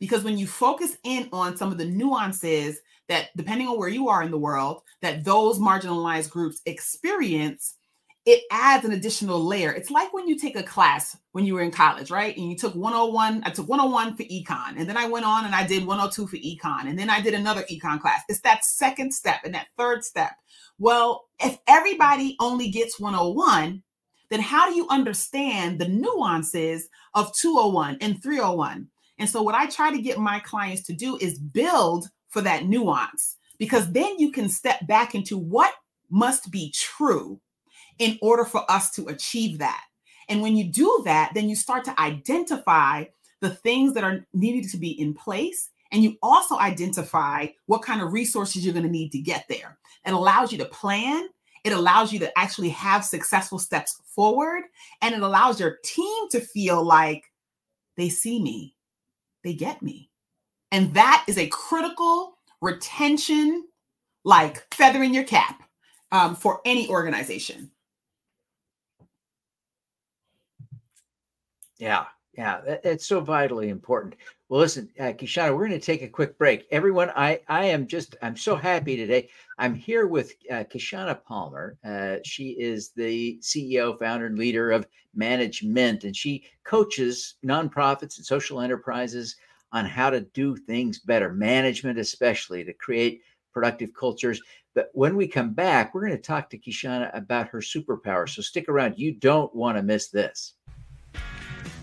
Because 0.00 0.24
when 0.24 0.38
you 0.38 0.46
focus 0.46 0.96
in 1.04 1.28
on 1.32 1.56
some 1.56 1.70
of 1.70 1.78
the 1.78 1.84
nuances 1.84 2.80
that, 3.08 3.28
depending 3.36 3.68
on 3.68 3.78
where 3.78 3.88
you 3.88 4.08
are 4.08 4.22
in 4.22 4.30
the 4.30 4.38
world, 4.38 4.82
that 5.02 5.24
those 5.24 5.58
marginalized 5.58 6.30
groups 6.30 6.60
experience, 6.66 7.76
it 8.26 8.42
adds 8.50 8.84
an 8.84 8.92
additional 8.92 9.42
layer. 9.42 9.72
It's 9.72 9.90
like 9.90 10.12
when 10.12 10.28
you 10.28 10.38
take 10.38 10.56
a 10.56 10.62
class 10.62 11.16
when 11.32 11.44
you 11.44 11.54
were 11.54 11.62
in 11.62 11.70
college, 11.70 12.10
right? 12.10 12.36
And 12.36 12.50
you 12.50 12.56
took 12.56 12.74
101, 12.74 13.42
I 13.44 13.50
took 13.50 13.68
101 13.68 14.16
for 14.16 14.24
econ, 14.24 14.74
and 14.76 14.88
then 14.88 14.96
I 14.96 15.08
went 15.08 15.24
on 15.24 15.44
and 15.46 15.54
I 15.54 15.66
did 15.66 15.86
102 15.86 16.26
for 16.26 16.36
econ, 16.36 16.88
and 16.88 16.98
then 16.98 17.10
I 17.10 17.20
did 17.20 17.34
another 17.34 17.64
econ 17.70 18.00
class. 18.00 18.22
It's 18.28 18.40
that 18.40 18.64
second 18.64 19.12
step 19.12 19.40
and 19.44 19.54
that 19.54 19.68
third 19.76 20.04
step. 20.04 20.32
Well, 20.78 21.24
if 21.40 21.58
everybody 21.66 22.36
only 22.40 22.70
gets 22.70 23.00
101, 23.00 23.82
then 24.30 24.40
how 24.40 24.68
do 24.68 24.76
you 24.76 24.86
understand 24.88 25.78
the 25.78 25.88
nuances 25.88 26.88
of 27.14 27.34
201 27.34 27.98
and 28.00 28.22
301? 28.22 28.88
And 29.20 29.28
so, 29.28 29.42
what 29.42 29.54
I 29.54 29.66
try 29.66 29.92
to 29.92 30.00
get 30.00 30.18
my 30.18 30.40
clients 30.40 30.82
to 30.84 30.94
do 30.94 31.16
is 31.20 31.38
build 31.38 32.08
for 32.30 32.40
that 32.40 32.64
nuance 32.64 33.36
because 33.58 33.92
then 33.92 34.18
you 34.18 34.32
can 34.32 34.48
step 34.48 34.86
back 34.86 35.14
into 35.14 35.36
what 35.36 35.74
must 36.08 36.50
be 36.50 36.72
true 36.72 37.38
in 37.98 38.18
order 38.22 38.46
for 38.46 38.68
us 38.70 38.90
to 38.92 39.08
achieve 39.08 39.58
that. 39.58 39.84
And 40.30 40.40
when 40.40 40.56
you 40.56 40.64
do 40.64 41.02
that, 41.04 41.32
then 41.34 41.48
you 41.48 41.54
start 41.54 41.84
to 41.84 42.00
identify 42.00 43.04
the 43.40 43.50
things 43.50 43.92
that 43.94 44.04
are 44.04 44.26
needed 44.32 44.70
to 44.70 44.78
be 44.78 44.98
in 44.98 45.12
place. 45.12 45.68
And 45.92 46.02
you 46.02 46.16
also 46.22 46.56
identify 46.56 47.48
what 47.66 47.82
kind 47.82 48.00
of 48.00 48.12
resources 48.12 48.64
you're 48.64 48.72
going 48.72 48.86
to 48.86 48.90
need 48.90 49.12
to 49.12 49.18
get 49.18 49.44
there. 49.48 49.78
It 50.06 50.12
allows 50.12 50.50
you 50.50 50.58
to 50.58 50.64
plan, 50.66 51.28
it 51.64 51.72
allows 51.72 52.12
you 52.12 52.18
to 52.20 52.38
actually 52.38 52.70
have 52.70 53.04
successful 53.04 53.58
steps 53.58 54.00
forward, 54.06 54.62
and 55.02 55.14
it 55.14 55.20
allows 55.20 55.60
your 55.60 55.78
team 55.84 56.28
to 56.30 56.40
feel 56.40 56.82
like 56.82 57.24
they 57.96 58.08
see 58.08 58.40
me, 58.40 58.74
they 59.44 59.54
get 59.54 59.82
me. 59.82 60.10
And 60.72 60.94
that 60.94 61.24
is 61.28 61.38
a 61.38 61.48
critical 61.48 62.34
retention, 62.60 63.66
like 64.24 64.72
feather 64.74 65.02
in 65.02 65.14
your 65.14 65.24
cap 65.24 65.62
um, 66.12 66.36
for 66.36 66.60
any 66.64 66.88
organization. 66.88 67.70
Yeah, 71.78 72.04
yeah, 72.36 72.60
it's 72.84 73.06
so 73.06 73.20
vitally 73.20 73.70
important. 73.70 74.16
Well, 74.50 74.58
listen, 74.58 74.90
uh, 74.98 75.12
Kishshana, 75.12 75.54
we're 75.54 75.68
going 75.68 75.78
to 75.78 75.86
take 75.86 76.02
a 76.02 76.08
quick 76.08 76.36
break. 76.36 76.66
Everyone, 76.72 77.10
I 77.14 77.38
I 77.46 77.66
am 77.66 77.86
just 77.86 78.16
I'm 78.20 78.36
so 78.36 78.56
happy 78.56 78.96
today. 78.96 79.28
I'm 79.58 79.76
here 79.76 80.08
with 80.08 80.34
uh, 80.50 80.64
Kishshana 80.64 81.22
Palmer. 81.22 81.78
Uh, 81.84 82.16
she 82.24 82.56
is 82.58 82.90
the 82.90 83.38
CEO, 83.42 83.96
founder, 83.96 84.26
and 84.26 84.36
leader 84.36 84.72
of 84.72 84.88
ManageMint, 85.16 86.02
and 86.02 86.16
she 86.16 86.46
coaches 86.64 87.36
nonprofits 87.46 88.16
and 88.16 88.26
social 88.26 88.60
enterprises 88.60 89.36
on 89.70 89.84
how 89.86 90.10
to 90.10 90.22
do 90.22 90.56
things 90.56 90.98
better, 90.98 91.32
management 91.32 92.00
especially, 92.00 92.64
to 92.64 92.72
create 92.72 93.20
productive 93.52 93.90
cultures. 93.94 94.42
But 94.74 94.90
when 94.94 95.14
we 95.14 95.28
come 95.28 95.52
back, 95.52 95.94
we're 95.94 96.06
going 96.08 96.18
to 96.18 96.22
talk 96.22 96.50
to 96.50 96.58
Kishshana 96.58 97.16
about 97.16 97.46
her 97.50 97.60
superpower. 97.60 98.28
So 98.28 98.42
stick 98.42 98.68
around. 98.68 98.98
You 98.98 99.12
don't 99.12 99.54
want 99.54 99.76
to 99.78 99.84
miss 99.84 100.08
this. 100.08 100.54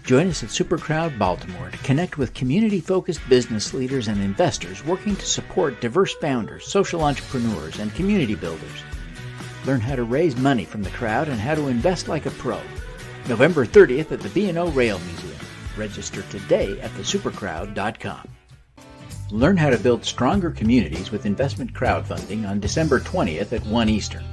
Join 0.04 0.28
us 0.28 0.42
at 0.42 0.50
Supercrowd 0.50 1.18
Baltimore 1.20 1.70
to 1.70 1.78
connect 1.80 2.18
with 2.18 2.34
community 2.34 2.80
focused 2.80 3.20
business 3.28 3.74
leaders 3.74 4.08
and 4.08 4.22
investors 4.22 4.86
working 4.86 5.16
to 5.18 5.26
support 5.26 5.82
diverse 5.82 6.14
founders, 6.16 6.66
social 6.66 7.04
entrepreneurs, 7.04 7.80
and 7.80 7.94
community 7.94 8.36
builders. 8.36 8.84
Learn 9.66 9.82
how 9.82 9.98
to 9.98 10.04
raise 10.04 10.38
money 10.38 10.64
from 10.64 10.82
the 10.82 10.90
crowd 10.92 11.28
and 11.28 11.40
how 11.40 11.56
to 11.56 11.68
invest 11.68 12.08
like 12.08 12.26
a 12.26 12.32
pro. 12.32 12.62
November 13.28 13.66
30th 13.66 14.14
at 14.14 14.22
the 14.22 14.30
B&O 14.30 14.70
Rail 14.70 15.00
Museum. 15.00 15.40
Register 15.76 16.22
today 16.30 16.80
at 16.80 16.92
thesupercrowd.com. 16.92 18.30
Learn 19.32 19.58
how 19.58 19.70
to 19.70 19.78
build 19.78 20.06
stronger 20.06 20.52
communities 20.52 21.12
with 21.12 21.26
investment 21.26 21.74
crowdfunding 21.74 22.48
on 22.48 22.62
December 22.62 23.02
20th 23.02 23.52
at 23.52 23.66
1 23.66 23.90
Eastern. 23.90 24.24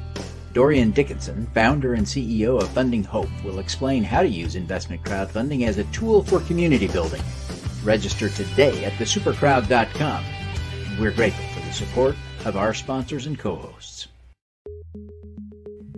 Dorian 0.55 0.93
Dickinson, 0.93 1.49
founder 1.53 1.95
and 1.95 2.07
CEO 2.07 2.63
of 2.63 2.69
Funding 2.69 3.03
Hope, 3.03 3.29
will 3.43 3.59
explain 3.59 4.05
how 4.05 4.23
to 4.23 4.29
use 4.29 4.55
investment 4.55 5.03
crowdfunding 5.03 5.67
as 5.67 5.79
a 5.79 5.85
tool 5.85 6.23
for 6.23 6.39
community 6.39 6.87
building. 6.87 7.21
Register 7.83 8.29
today 8.29 8.85
at 8.85 8.93
thesupercrowd.com. 8.93 10.25
We're 11.01 11.11
grateful 11.11 11.45
for 11.47 11.67
the 11.67 11.73
support 11.73 12.15
of 12.45 12.57
our 12.57 12.73
sponsors 12.73 13.27
and 13.27 13.37
co 13.37 13.57
hosts. 13.57 14.07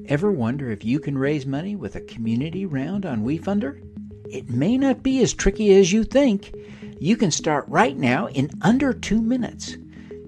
Ever 0.06 0.32
wonder 0.32 0.70
if 0.70 0.86
you 0.86 1.00
can 1.00 1.18
raise 1.18 1.44
money 1.44 1.76
with 1.76 1.94
a 1.94 2.00
community 2.00 2.64
round 2.64 3.04
on 3.04 3.24
WeFunder? 3.24 3.82
It 4.30 4.48
may 4.48 4.78
not 4.78 5.02
be 5.02 5.20
as 5.20 5.34
tricky 5.34 5.74
as 5.74 5.92
you 5.92 6.02
think. 6.02 6.54
You 6.98 7.18
can 7.18 7.30
start 7.30 7.66
right 7.68 7.96
now 7.96 8.28
in 8.28 8.50
under 8.62 8.94
two 8.94 9.20
minutes. 9.20 9.76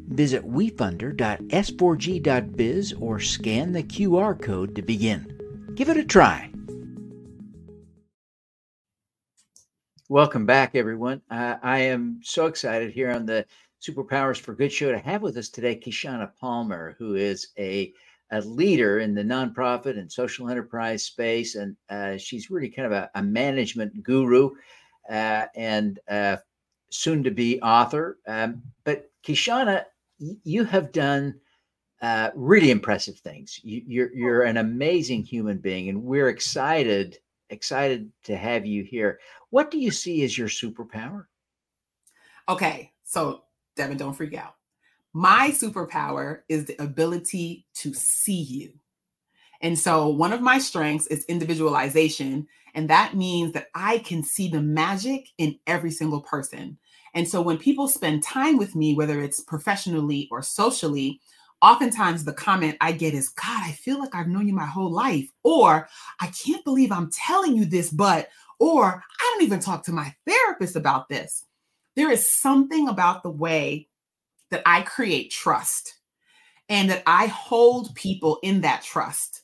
Visit 0.08 0.44
wefunder.s4g.biz 0.44 2.92
or 2.94 3.20
scan 3.20 3.72
the 3.72 3.82
QR 3.82 4.40
code 4.40 4.74
to 4.74 4.80
begin. 4.82 5.34
Give 5.74 5.90
it 5.90 5.98
a 5.98 6.04
try. 6.04 6.50
Welcome 10.08 10.46
back, 10.46 10.74
everyone. 10.74 11.20
Uh, 11.30 11.56
I 11.62 11.80
am 11.80 12.20
so 12.22 12.46
excited 12.46 12.92
here 12.92 13.10
on 13.10 13.26
the 13.26 13.44
Superpowers 13.82 14.40
for 14.40 14.54
Good 14.54 14.72
show 14.72 14.90
to 14.90 14.98
have 14.98 15.20
with 15.20 15.36
us 15.36 15.50
today 15.50 15.78
Kishshana 15.78 16.30
Palmer, 16.40 16.96
who 16.98 17.16
is 17.16 17.48
a, 17.58 17.92
a 18.32 18.40
leader 18.40 19.00
in 19.00 19.14
the 19.14 19.22
nonprofit 19.22 19.98
and 19.98 20.10
social 20.10 20.48
enterprise 20.48 21.04
space. 21.04 21.56
And 21.56 21.76
uh, 21.90 22.16
she's 22.16 22.50
really 22.50 22.70
kind 22.70 22.86
of 22.86 22.92
a, 22.92 23.10
a 23.14 23.22
management 23.22 24.02
guru 24.02 24.52
uh, 25.10 25.44
and 25.54 25.98
uh, 26.08 26.38
soon 26.90 27.22
to 27.24 27.30
be 27.30 27.60
author. 27.60 28.16
Um, 28.26 28.62
but 28.84 29.10
Kishshana 29.22 29.84
you 30.18 30.64
have 30.64 30.92
done 30.92 31.34
uh, 32.02 32.30
really 32.34 32.70
impressive 32.70 33.18
things. 33.18 33.60
You, 33.62 33.82
you're 33.86 34.14
you're 34.14 34.42
an 34.42 34.58
amazing 34.58 35.24
human 35.24 35.58
being, 35.58 35.88
and 35.88 36.02
we're 36.02 36.28
excited 36.28 37.18
excited 37.50 38.10
to 38.24 38.36
have 38.36 38.66
you 38.66 38.84
here. 38.84 39.18
What 39.50 39.70
do 39.70 39.78
you 39.78 39.90
see 39.90 40.22
as 40.24 40.36
your 40.36 40.48
superpower? 40.48 41.26
Okay, 42.48 42.92
so 43.04 43.44
Devin, 43.76 43.96
don't 43.96 44.14
freak 44.14 44.34
out. 44.34 44.54
My 45.12 45.50
superpower 45.50 46.40
is 46.48 46.66
the 46.66 46.80
ability 46.82 47.66
to 47.74 47.94
see 47.94 48.42
you. 48.42 48.72
And 49.60 49.78
so, 49.78 50.08
one 50.08 50.32
of 50.32 50.40
my 50.40 50.58
strengths 50.58 51.06
is 51.08 51.24
individualization. 51.24 52.46
And 52.74 52.88
that 52.90 53.16
means 53.16 53.52
that 53.52 53.68
I 53.74 53.98
can 53.98 54.22
see 54.22 54.48
the 54.48 54.62
magic 54.62 55.28
in 55.38 55.58
every 55.66 55.90
single 55.90 56.20
person. 56.20 56.78
And 57.14 57.26
so 57.28 57.40
when 57.40 57.58
people 57.58 57.88
spend 57.88 58.22
time 58.22 58.56
with 58.56 58.74
me, 58.74 58.94
whether 58.94 59.20
it's 59.20 59.40
professionally 59.40 60.28
or 60.30 60.42
socially, 60.42 61.20
oftentimes 61.62 62.24
the 62.24 62.32
comment 62.32 62.76
I 62.80 62.92
get 62.92 63.14
is, 63.14 63.30
God, 63.30 63.62
I 63.62 63.72
feel 63.72 63.98
like 63.98 64.14
I've 64.14 64.28
known 64.28 64.46
you 64.46 64.54
my 64.54 64.66
whole 64.66 64.90
life. 64.90 65.28
Or 65.42 65.88
I 66.20 66.28
can't 66.28 66.64
believe 66.64 66.92
I'm 66.92 67.10
telling 67.10 67.56
you 67.56 67.64
this, 67.64 67.90
but, 67.90 68.28
or 68.58 69.02
I 69.20 69.30
don't 69.32 69.44
even 69.44 69.60
talk 69.60 69.84
to 69.84 69.92
my 69.92 70.14
therapist 70.26 70.76
about 70.76 71.08
this. 71.08 71.44
There 71.96 72.10
is 72.10 72.28
something 72.28 72.88
about 72.88 73.22
the 73.22 73.30
way 73.30 73.88
that 74.50 74.62
I 74.64 74.82
create 74.82 75.30
trust 75.30 75.94
and 76.68 76.90
that 76.90 77.02
I 77.06 77.26
hold 77.26 77.94
people 77.94 78.38
in 78.42 78.60
that 78.60 78.82
trust 78.82 79.42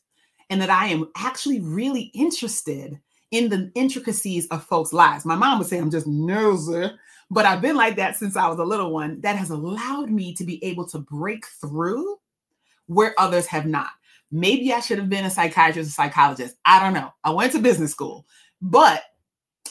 and 0.51 0.61
that 0.61 0.71
I 0.71 0.87
am 0.87 1.09
actually 1.17 1.61
really 1.61 2.11
interested 2.15 3.01
in 3.31 3.49
the 3.49 3.73
intricacies 3.75 4.47
of 4.49 4.65
folks' 4.65 4.93
lives. 4.93 5.25
My 5.25 5.35
mom 5.35 5.59
would 5.59 5.67
say 5.67 5.79
I'm 5.79 5.91
just 5.91 6.07
nosy, 6.07 6.91
but 7.31 7.47
I've 7.47 7.63
been 7.63 7.77
like 7.77 7.97
that 7.97 8.17
since 8.17 8.37
I 8.37 8.49
was 8.49 8.59
a 8.59 8.65
little 8.65 8.93
one. 8.93 9.21
That 9.21 9.37
has 9.37 9.51
allowed 9.51 10.11
me 10.11 10.35
to 10.35 10.45
be 10.45 10.63
able 10.65 10.87
to 10.89 10.99
break 10.99 11.47
through 11.47 12.17
where 12.87 13.15
others 13.19 13.47
have 13.47 13.67
not. 13.67 13.91
Maybe 14.31 14.73
I 14.73 14.81
should 14.81 14.99
have 14.99 15.09
been 15.09 15.25
a 15.25 15.31
psychiatrist 15.31 15.91
or 15.91 15.93
psychologist. 15.93 16.57
I 16.65 16.81
don't 16.81 16.95
know. 16.95 17.13
I 17.23 17.31
went 17.31 17.53
to 17.53 17.59
business 17.59 17.93
school, 17.93 18.27
but 18.61 19.03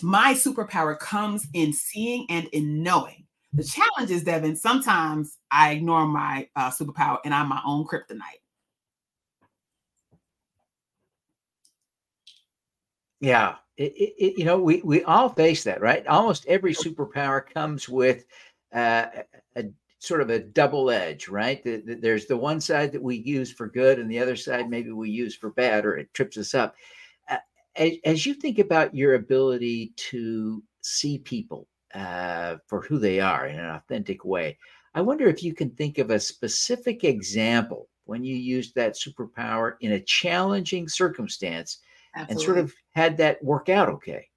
my 0.02 0.34
superpower 0.34 0.98
comes 0.98 1.48
in 1.54 1.74
seeing 1.74 2.26
and 2.30 2.48
in 2.48 2.82
knowing. 2.82 3.26
The 3.54 3.64
challenge 3.64 4.10
is, 4.10 4.24
Devin, 4.24 4.56
sometimes 4.56 5.38
I 5.52 5.72
ignore 5.72 6.08
my 6.08 6.48
uh, 6.56 6.72
superpower 6.72 7.20
and 7.24 7.34
I'm 7.34 7.50
my 7.50 7.62
own 7.66 7.86
kryptonite. 7.86 8.42
Yeah, 13.20 13.56
it, 13.78 13.94
it, 13.96 14.40
you 14.40 14.46
know, 14.46 14.60
we 14.60 14.82
we 14.84 15.04
all 15.04 15.30
face 15.30 15.64
that, 15.64 15.82
right? 15.82 16.06
Almost 16.08 16.46
every 16.48 16.74
superpower 16.74 17.44
comes 17.48 17.90
with 17.90 18.26
uh, 18.74 19.08
a 19.56 19.64
sort 20.00 20.22
of 20.22 20.30
a 20.30 20.40
double 20.40 20.90
edge, 20.90 21.28
right? 21.28 21.64
The, 21.64 21.78
the, 21.78 21.96
there's 21.96 22.26
the 22.26 22.38
one 22.38 22.60
side 22.60 22.92
that 22.92 23.02
we 23.02 23.18
use 23.18 23.52
for 23.52 23.68
good, 23.68 24.00
and 24.00 24.12
the 24.12 24.20
other 24.20 24.36
side 24.36 24.70
maybe 24.70 24.92
we 24.92 25.10
use 25.10 25.36
for 25.36 25.50
bad, 25.52 25.86
or 25.86 25.98
it 25.98 26.14
trips 26.14 26.38
us 26.38 26.54
up. 26.54 26.76
Uh, 27.30 27.38
as, 27.76 27.94
as, 28.06 28.26
you 28.26 28.34
think 28.34 28.60
about 28.60 28.96
your 28.96 29.16
ability 29.16 29.94
to 29.96 30.62
see 30.82 31.18
people 31.20 31.68
uh, 31.96 32.58
for 32.68 32.82
who 32.82 33.00
they 33.00 33.20
are 33.20 33.48
in 33.48 33.60
an 33.60 33.70
authentic 33.70 34.24
way, 34.24 34.58
I 34.94 35.02
wonder 35.02 35.28
if 35.28 35.42
you 35.42 35.56
can 35.56 35.72
think 35.72 35.98
of 35.98 36.12
a 36.12 36.20
specific 36.20 37.04
example 37.04 37.90
when 38.06 38.24
you 38.24 38.36
used 38.36 38.76
that 38.76 38.96
superpower 38.96 39.76
in 39.80 39.94
a 39.94 40.02
challenging 40.02 40.88
circumstance 40.88 41.80
Absolutely. 42.16 42.34
and 42.34 42.42
sort 42.42 42.58
of 42.60 42.74
had 42.92 43.18
that 43.18 43.44
work 43.44 43.70
out 43.70 43.90
okay. 43.90 44.28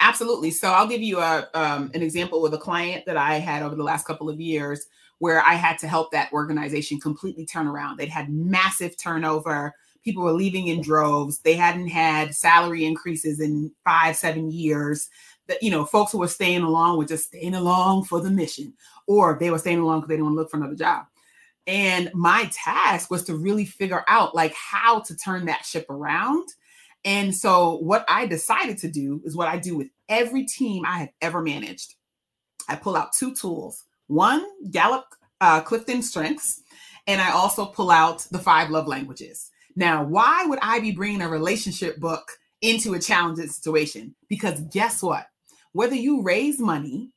Absolutely. 0.00 0.50
So 0.50 0.68
I'll 0.72 0.86
give 0.88 1.00
you 1.00 1.20
a 1.20 1.48
um, 1.54 1.90
an 1.94 2.02
example 2.02 2.42
with 2.42 2.52
a 2.54 2.58
client 2.58 3.04
that 3.06 3.16
I 3.16 3.36
had 3.36 3.62
over 3.62 3.74
the 3.74 3.82
last 3.82 4.06
couple 4.06 4.28
of 4.28 4.40
years 4.40 4.86
where 5.18 5.40
I 5.40 5.54
had 5.54 5.78
to 5.78 5.88
help 5.88 6.10
that 6.10 6.32
organization 6.32 7.00
completely 7.00 7.46
turn 7.46 7.66
around. 7.66 7.96
They'd 7.96 8.08
had 8.08 8.28
massive 8.28 8.98
turnover. 8.98 9.72
People 10.04 10.22
were 10.22 10.32
leaving 10.32 10.66
in 10.66 10.82
droves. 10.82 11.38
They 11.38 11.54
hadn't 11.54 11.88
had 11.88 12.34
salary 12.34 12.84
increases 12.84 13.40
in 13.40 13.72
five, 13.84 14.16
seven 14.16 14.50
years. 14.50 15.08
That 15.46 15.62
you 15.62 15.70
know, 15.70 15.84
folks 15.84 16.12
who 16.12 16.18
were 16.18 16.28
staying 16.28 16.62
along 16.62 16.98
were 16.98 17.04
just 17.04 17.26
staying 17.26 17.54
along 17.54 18.04
for 18.04 18.20
the 18.20 18.30
mission, 18.30 18.74
or 19.06 19.38
they 19.38 19.50
were 19.50 19.58
staying 19.58 19.78
along 19.78 20.00
because 20.00 20.08
they 20.08 20.16
didn't 20.16 20.26
want 20.26 20.34
to 20.36 20.40
look 20.40 20.50
for 20.50 20.56
another 20.56 20.74
job. 20.74 21.06
And 21.66 22.10
my 22.12 22.50
task 22.52 23.10
was 23.10 23.24
to 23.24 23.36
really 23.36 23.64
figure 23.64 24.04
out 24.06 24.34
like 24.34 24.54
how 24.54 25.00
to 25.00 25.16
turn 25.16 25.46
that 25.46 25.64
ship 25.64 25.86
around 25.88 26.46
and 27.04 27.34
so, 27.34 27.76
what 27.78 28.04
I 28.08 28.26
decided 28.26 28.78
to 28.78 28.88
do 28.88 29.20
is 29.24 29.36
what 29.36 29.48
I 29.48 29.58
do 29.58 29.76
with 29.76 29.88
every 30.08 30.44
team 30.44 30.84
I 30.86 30.98
have 31.00 31.10
ever 31.20 31.42
managed. 31.42 31.94
I 32.68 32.76
pull 32.76 32.96
out 32.96 33.12
two 33.12 33.34
tools 33.34 33.84
one, 34.06 34.44
Gallup 34.70 35.06
uh, 35.40 35.60
Clifton 35.60 36.02
Strengths, 36.02 36.62
and 37.06 37.20
I 37.20 37.32
also 37.32 37.66
pull 37.66 37.90
out 37.90 38.26
the 38.30 38.38
five 38.38 38.70
love 38.70 38.86
languages. 38.86 39.50
Now, 39.76 40.04
why 40.04 40.44
would 40.46 40.58
I 40.62 40.80
be 40.80 40.92
bringing 40.92 41.22
a 41.22 41.28
relationship 41.28 41.98
book 41.98 42.26
into 42.60 42.94
a 42.94 43.00
challenging 43.00 43.48
situation? 43.48 44.14
Because 44.28 44.60
guess 44.72 45.02
what? 45.02 45.26
Whether 45.72 45.96
you 45.96 46.22
raise 46.22 46.58
money, 46.60 47.10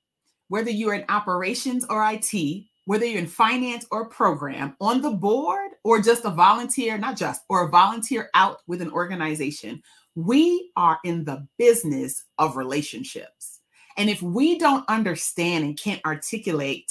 whether 0.47 0.71
you're 0.71 0.95
in 0.95 1.05
operations 1.09 1.85
or 1.89 2.03
IT, 2.09 2.65
whether 2.87 3.05
you're 3.05 3.19
in 3.19 3.27
finance 3.27 3.85
or 3.91 4.07
program, 4.07 4.73
on 4.79 5.01
the 5.01 5.11
board 5.11 5.71
or 5.83 6.01
just 6.01 6.23
a 6.23 6.29
volunteer, 6.29 6.97
not 6.97 7.17
just, 7.17 7.41
or 7.49 7.67
a 7.67 7.69
volunteer 7.69 8.29
out 8.33 8.61
with 8.65 8.81
an 8.81 8.89
organization, 8.91 9.83
we 10.15 10.71
are 10.77 10.97
in 11.03 11.25
the 11.25 11.45
business 11.57 12.23
of 12.37 12.55
relationships. 12.55 13.59
And 13.97 14.09
if 14.09 14.21
we 14.21 14.57
don't 14.57 14.87
understand 14.87 15.65
and 15.65 15.77
can't 15.77 15.99
articulate 16.05 16.89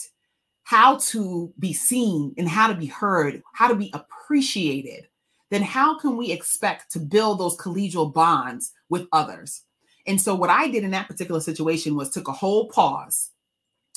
how 0.65 0.99
to 0.99 1.51
be 1.59 1.73
seen 1.73 2.35
and 2.37 2.47
how 2.47 2.67
to 2.69 2.75
be 2.75 2.87
heard, 2.87 3.43
how 3.55 3.67
to 3.67 3.75
be 3.75 3.91
appreciated, 3.95 5.09
then 5.51 5.63
how 5.63 5.99
can 5.99 6.19
we 6.19 6.31
expect 6.31 6.93
to 6.93 6.99
build 6.99 7.41
those 7.41 7.57
collegial 7.57 8.13
bonds 8.13 8.75
with 8.91 9.09
others? 9.13 9.63
And 10.07 10.21
so, 10.21 10.35
what 10.35 10.51
I 10.51 10.69
did 10.69 10.85
in 10.85 10.91
that 10.91 11.09
particular 11.09 11.41
situation 11.41 11.97
was 11.97 12.11
took 12.11 12.29
a 12.29 12.33
whole 12.33 12.69
pause. 12.69 13.31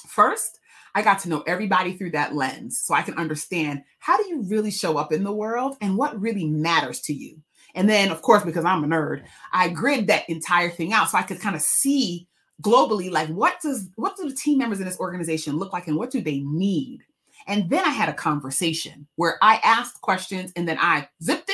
First, 0.08 0.60
I 1.00 1.02
got 1.02 1.20
to 1.20 1.30
know 1.30 1.44
everybody 1.48 1.94
through 1.94 2.12
that 2.12 2.36
lens 2.36 2.82
so 2.82 2.94
I 2.94 3.02
can 3.02 3.18
understand 3.18 3.84
how 4.00 4.18
do 4.18 4.28
you 4.28 4.42
really 4.44 4.70
show 4.70 4.98
up 4.98 5.14
in 5.14 5.24
the 5.24 5.32
world 5.32 5.78
and 5.80 5.98
what 5.98 6.20
really 6.20 6.46
matters 6.46 7.00
to 7.02 7.14
you. 7.14 7.38
And 7.74 7.90
then, 7.90 8.12
of 8.12 8.22
course, 8.22 8.44
because 8.44 8.66
I'm 8.66 8.84
a 8.84 8.88
nerd, 8.88 9.24
I 9.54 9.70
grid 9.70 10.08
that 10.08 10.30
entire 10.30 10.70
thing 10.70 10.92
out 10.92 11.10
so 11.10 11.18
I 11.18 11.22
could 11.22 11.40
kind 11.40 11.56
of 11.56 11.62
see 11.62 12.28
globally 12.62 13.10
like 13.10 13.30
what 13.30 13.56
does 13.62 13.88
what 13.96 14.18
do 14.18 14.28
the 14.28 14.36
team 14.36 14.58
members 14.58 14.80
in 14.80 14.86
this 14.86 15.00
organization 15.00 15.58
look 15.58 15.72
like 15.72 15.88
and 15.88 15.96
what 15.96 16.12
do 16.12 16.20
they 16.20 16.40
need 16.40 17.00
and 17.48 17.70
then 17.70 17.86
i 17.86 17.90
had 17.90 18.10
a 18.10 18.14
conversation 18.14 19.08
where 19.16 19.38
i 19.42 19.62
asked 19.64 20.02
questions 20.02 20.52
and 20.58 20.68
then 20.68 20.78
i 20.78 21.08
zipped 21.24 21.49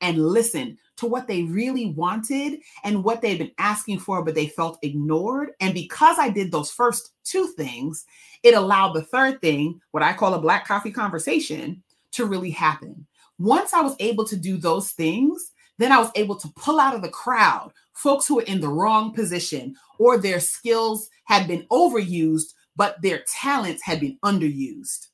and 0.00 0.18
listen 0.18 0.78
to 0.96 1.06
what 1.06 1.26
they 1.26 1.42
really 1.42 1.92
wanted 1.92 2.60
and 2.84 3.04
what 3.04 3.20
they've 3.20 3.38
been 3.38 3.52
asking 3.58 3.98
for, 3.98 4.22
but 4.22 4.34
they 4.34 4.46
felt 4.46 4.78
ignored. 4.82 5.50
And 5.60 5.74
because 5.74 6.18
I 6.18 6.30
did 6.30 6.50
those 6.50 6.70
first 6.70 7.12
two 7.24 7.48
things, 7.48 8.04
it 8.42 8.54
allowed 8.54 8.92
the 8.92 9.02
third 9.02 9.40
thing, 9.40 9.80
what 9.90 10.02
I 10.02 10.12
call 10.12 10.34
a 10.34 10.40
black 10.40 10.66
coffee 10.66 10.90
conversation, 10.90 11.82
to 12.12 12.26
really 12.26 12.50
happen. 12.50 13.06
Once 13.38 13.74
I 13.74 13.82
was 13.82 13.96
able 14.00 14.24
to 14.26 14.36
do 14.36 14.56
those 14.56 14.92
things, 14.92 15.52
then 15.78 15.92
I 15.92 15.98
was 15.98 16.10
able 16.14 16.36
to 16.36 16.48
pull 16.56 16.80
out 16.80 16.94
of 16.94 17.02
the 17.02 17.08
crowd 17.08 17.72
folks 17.92 18.26
who 18.26 18.36
were 18.36 18.42
in 18.42 18.60
the 18.60 18.68
wrong 18.68 19.12
position 19.12 19.74
or 19.98 20.18
their 20.18 20.40
skills 20.40 21.08
had 21.24 21.46
been 21.46 21.66
overused, 21.70 22.54
but 22.76 23.00
their 23.02 23.22
talents 23.26 23.82
had 23.82 24.00
been 24.00 24.18
underused. 24.24 25.08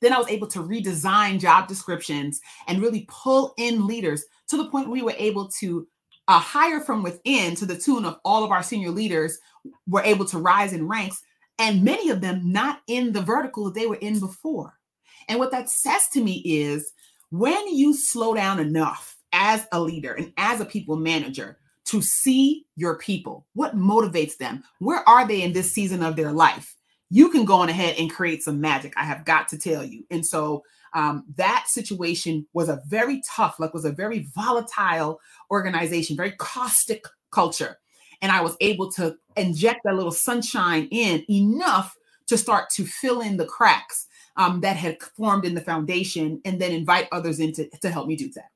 Then 0.00 0.12
I 0.12 0.18
was 0.18 0.28
able 0.28 0.46
to 0.48 0.60
redesign 0.60 1.40
job 1.40 1.68
descriptions 1.68 2.40
and 2.66 2.82
really 2.82 3.06
pull 3.08 3.54
in 3.56 3.86
leaders 3.86 4.24
to 4.48 4.56
the 4.56 4.68
point 4.68 4.90
we 4.90 5.02
were 5.02 5.14
able 5.16 5.48
to 5.60 5.86
uh, 6.28 6.38
hire 6.38 6.80
from 6.80 7.02
within 7.02 7.54
to 7.56 7.66
the 7.66 7.78
tune 7.78 8.04
of 8.04 8.18
all 8.24 8.44
of 8.44 8.50
our 8.50 8.62
senior 8.62 8.90
leaders 8.90 9.38
were 9.86 10.02
able 10.02 10.24
to 10.26 10.38
rise 10.38 10.72
in 10.72 10.88
ranks 10.88 11.22
and 11.58 11.82
many 11.82 12.10
of 12.10 12.20
them 12.20 12.52
not 12.52 12.80
in 12.86 13.12
the 13.12 13.22
vertical 13.22 13.64
that 13.64 13.74
they 13.74 13.86
were 13.86 13.96
in 13.96 14.20
before. 14.20 14.74
And 15.28 15.38
what 15.38 15.50
that 15.52 15.70
says 15.70 16.08
to 16.12 16.22
me 16.22 16.42
is 16.44 16.92
when 17.30 17.74
you 17.74 17.94
slow 17.94 18.34
down 18.34 18.60
enough 18.60 19.16
as 19.32 19.66
a 19.72 19.80
leader 19.80 20.12
and 20.12 20.32
as 20.36 20.60
a 20.60 20.66
people 20.66 20.96
manager 20.96 21.58
to 21.86 22.02
see 22.02 22.66
your 22.76 22.98
people, 22.98 23.46
what 23.54 23.76
motivates 23.76 24.36
them? 24.36 24.62
Where 24.80 25.08
are 25.08 25.26
they 25.26 25.42
in 25.42 25.52
this 25.52 25.72
season 25.72 26.02
of 26.02 26.16
their 26.16 26.32
life? 26.32 26.76
You 27.10 27.30
can 27.30 27.44
go 27.44 27.56
on 27.56 27.68
ahead 27.68 27.96
and 27.98 28.10
create 28.10 28.42
some 28.42 28.60
magic. 28.60 28.92
I 28.96 29.04
have 29.04 29.24
got 29.24 29.48
to 29.48 29.58
tell 29.58 29.84
you. 29.84 30.04
And 30.10 30.26
so 30.26 30.64
um, 30.92 31.24
that 31.36 31.66
situation 31.68 32.46
was 32.52 32.68
a 32.68 32.82
very 32.86 33.22
tough, 33.28 33.60
like 33.60 33.74
was 33.74 33.84
a 33.84 33.92
very 33.92 34.28
volatile 34.34 35.20
organization, 35.50 36.16
very 36.16 36.32
caustic 36.32 37.04
culture. 37.30 37.78
And 38.22 38.32
I 38.32 38.40
was 38.40 38.56
able 38.60 38.90
to 38.92 39.16
inject 39.36 39.80
that 39.84 39.94
little 39.94 40.10
sunshine 40.10 40.88
in 40.90 41.24
enough 41.30 41.94
to 42.26 42.38
start 42.38 42.70
to 42.70 42.84
fill 42.84 43.20
in 43.20 43.36
the 43.36 43.46
cracks 43.46 44.06
um, 44.36 44.60
that 44.62 44.76
had 44.76 45.00
formed 45.02 45.44
in 45.44 45.54
the 45.54 45.60
foundation 45.60 46.40
and 46.44 46.60
then 46.60 46.72
invite 46.72 47.08
others 47.12 47.40
in 47.40 47.52
to, 47.52 47.68
to 47.80 47.90
help 47.90 48.06
me 48.08 48.16
do 48.16 48.30
that. 48.32 48.50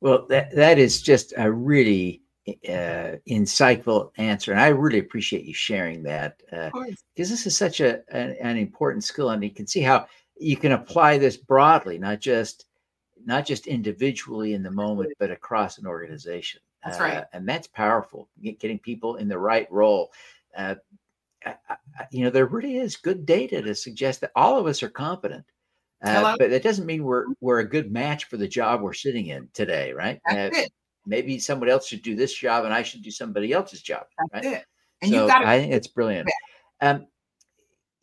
Well, 0.00 0.26
that, 0.28 0.54
that 0.54 0.78
is 0.78 1.02
just 1.02 1.32
a 1.36 1.50
really 1.50 2.22
uh, 2.68 3.16
insightful 3.28 4.10
answer, 4.16 4.52
and 4.52 4.60
I 4.60 4.68
really 4.68 4.98
appreciate 4.98 5.44
you 5.44 5.54
sharing 5.54 6.02
that 6.04 6.38
because 6.50 6.92
uh, 6.92 6.94
this 7.16 7.46
is 7.46 7.56
such 7.56 7.80
a 7.80 8.02
an, 8.14 8.36
an, 8.40 8.56
important 8.56 9.04
skill, 9.04 9.30
and 9.30 9.42
you 9.42 9.50
can 9.50 9.66
see 9.66 9.80
how 9.80 10.06
you 10.38 10.56
can 10.56 10.72
apply 10.72 11.18
this 11.18 11.36
broadly, 11.36 11.98
not 11.98 12.20
just 12.20 12.66
not 13.24 13.46
just 13.46 13.66
individually 13.66 14.54
in 14.54 14.62
the 14.62 14.70
moment, 14.70 15.12
but 15.18 15.30
across 15.30 15.78
an 15.78 15.86
organization. 15.86 16.60
That's 16.84 17.00
right, 17.00 17.18
uh, 17.18 17.24
and 17.32 17.48
that's 17.48 17.66
powerful. 17.66 18.28
Getting 18.42 18.78
people 18.78 19.16
in 19.16 19.28
the 19.28 19.38
right 19.38 19.70
role. 19.70 20.12
Uh, 20.56 20.76
I, 21.44 21.54
I, 21.68 21.76
you 22.10 22.24
know, 22.24 22.30
there 22.30 22.46
really 22.46 22.78
is 22.78 22.96
good 22.96 23.26
data 23.26 23.62
to 23.62 23.74
suggest 23.74 24.20
that 24.20 24.32
all 24.34 24.58
of 24.58 24.66
us 24.66 24.82
are 24.82 24.88
competent. 24.88 25.44
Uh, 26.02 26.36
but 26.38 26.50
that 26.50 26.62
doesn't 26.62 26.86
mean 26.86 27.02
we're 27.02 27.26
we're 27.40 27.58
a 27.58 27.68
good 27.68 27.90
match 27.90 28.26
for 28.26 28.36
the 28.36 28.46
job 28.46 28.80
we're 28.80 28.92
sitting 28.92 29.26
in 29.26 29.48
today, 29.52 29.92
right? 29.92 30.20
That's 30.24 30.56
uh, 30.56 30.60
it 30.62 30.72
maybe 31.08 31.38
someone 31.38 31.68
else 31.68 31.88
should 31.88 32.02
do 32.02 32.14
this 32.14 32.34
job 32.34 32.64
and 32.64 32.74
I 32.74 32.82
should 32.82 33.02
do 33.02 33.10
somebody 33.10 33.52
else's 33.52 33.82
job. 33.82 34.04
That's 34.32 34.46
right? 34.46 34.54
it. 34.58 34.64
And 35.02 35.10
so 35.10 35.22
you 35.22 35.28
got 35.28 35.44
I 35.44 35.60
think 35.60 35.72
it's 35.72 35.88
brilliant. 35.88 36.28
Um, 36.80 37.06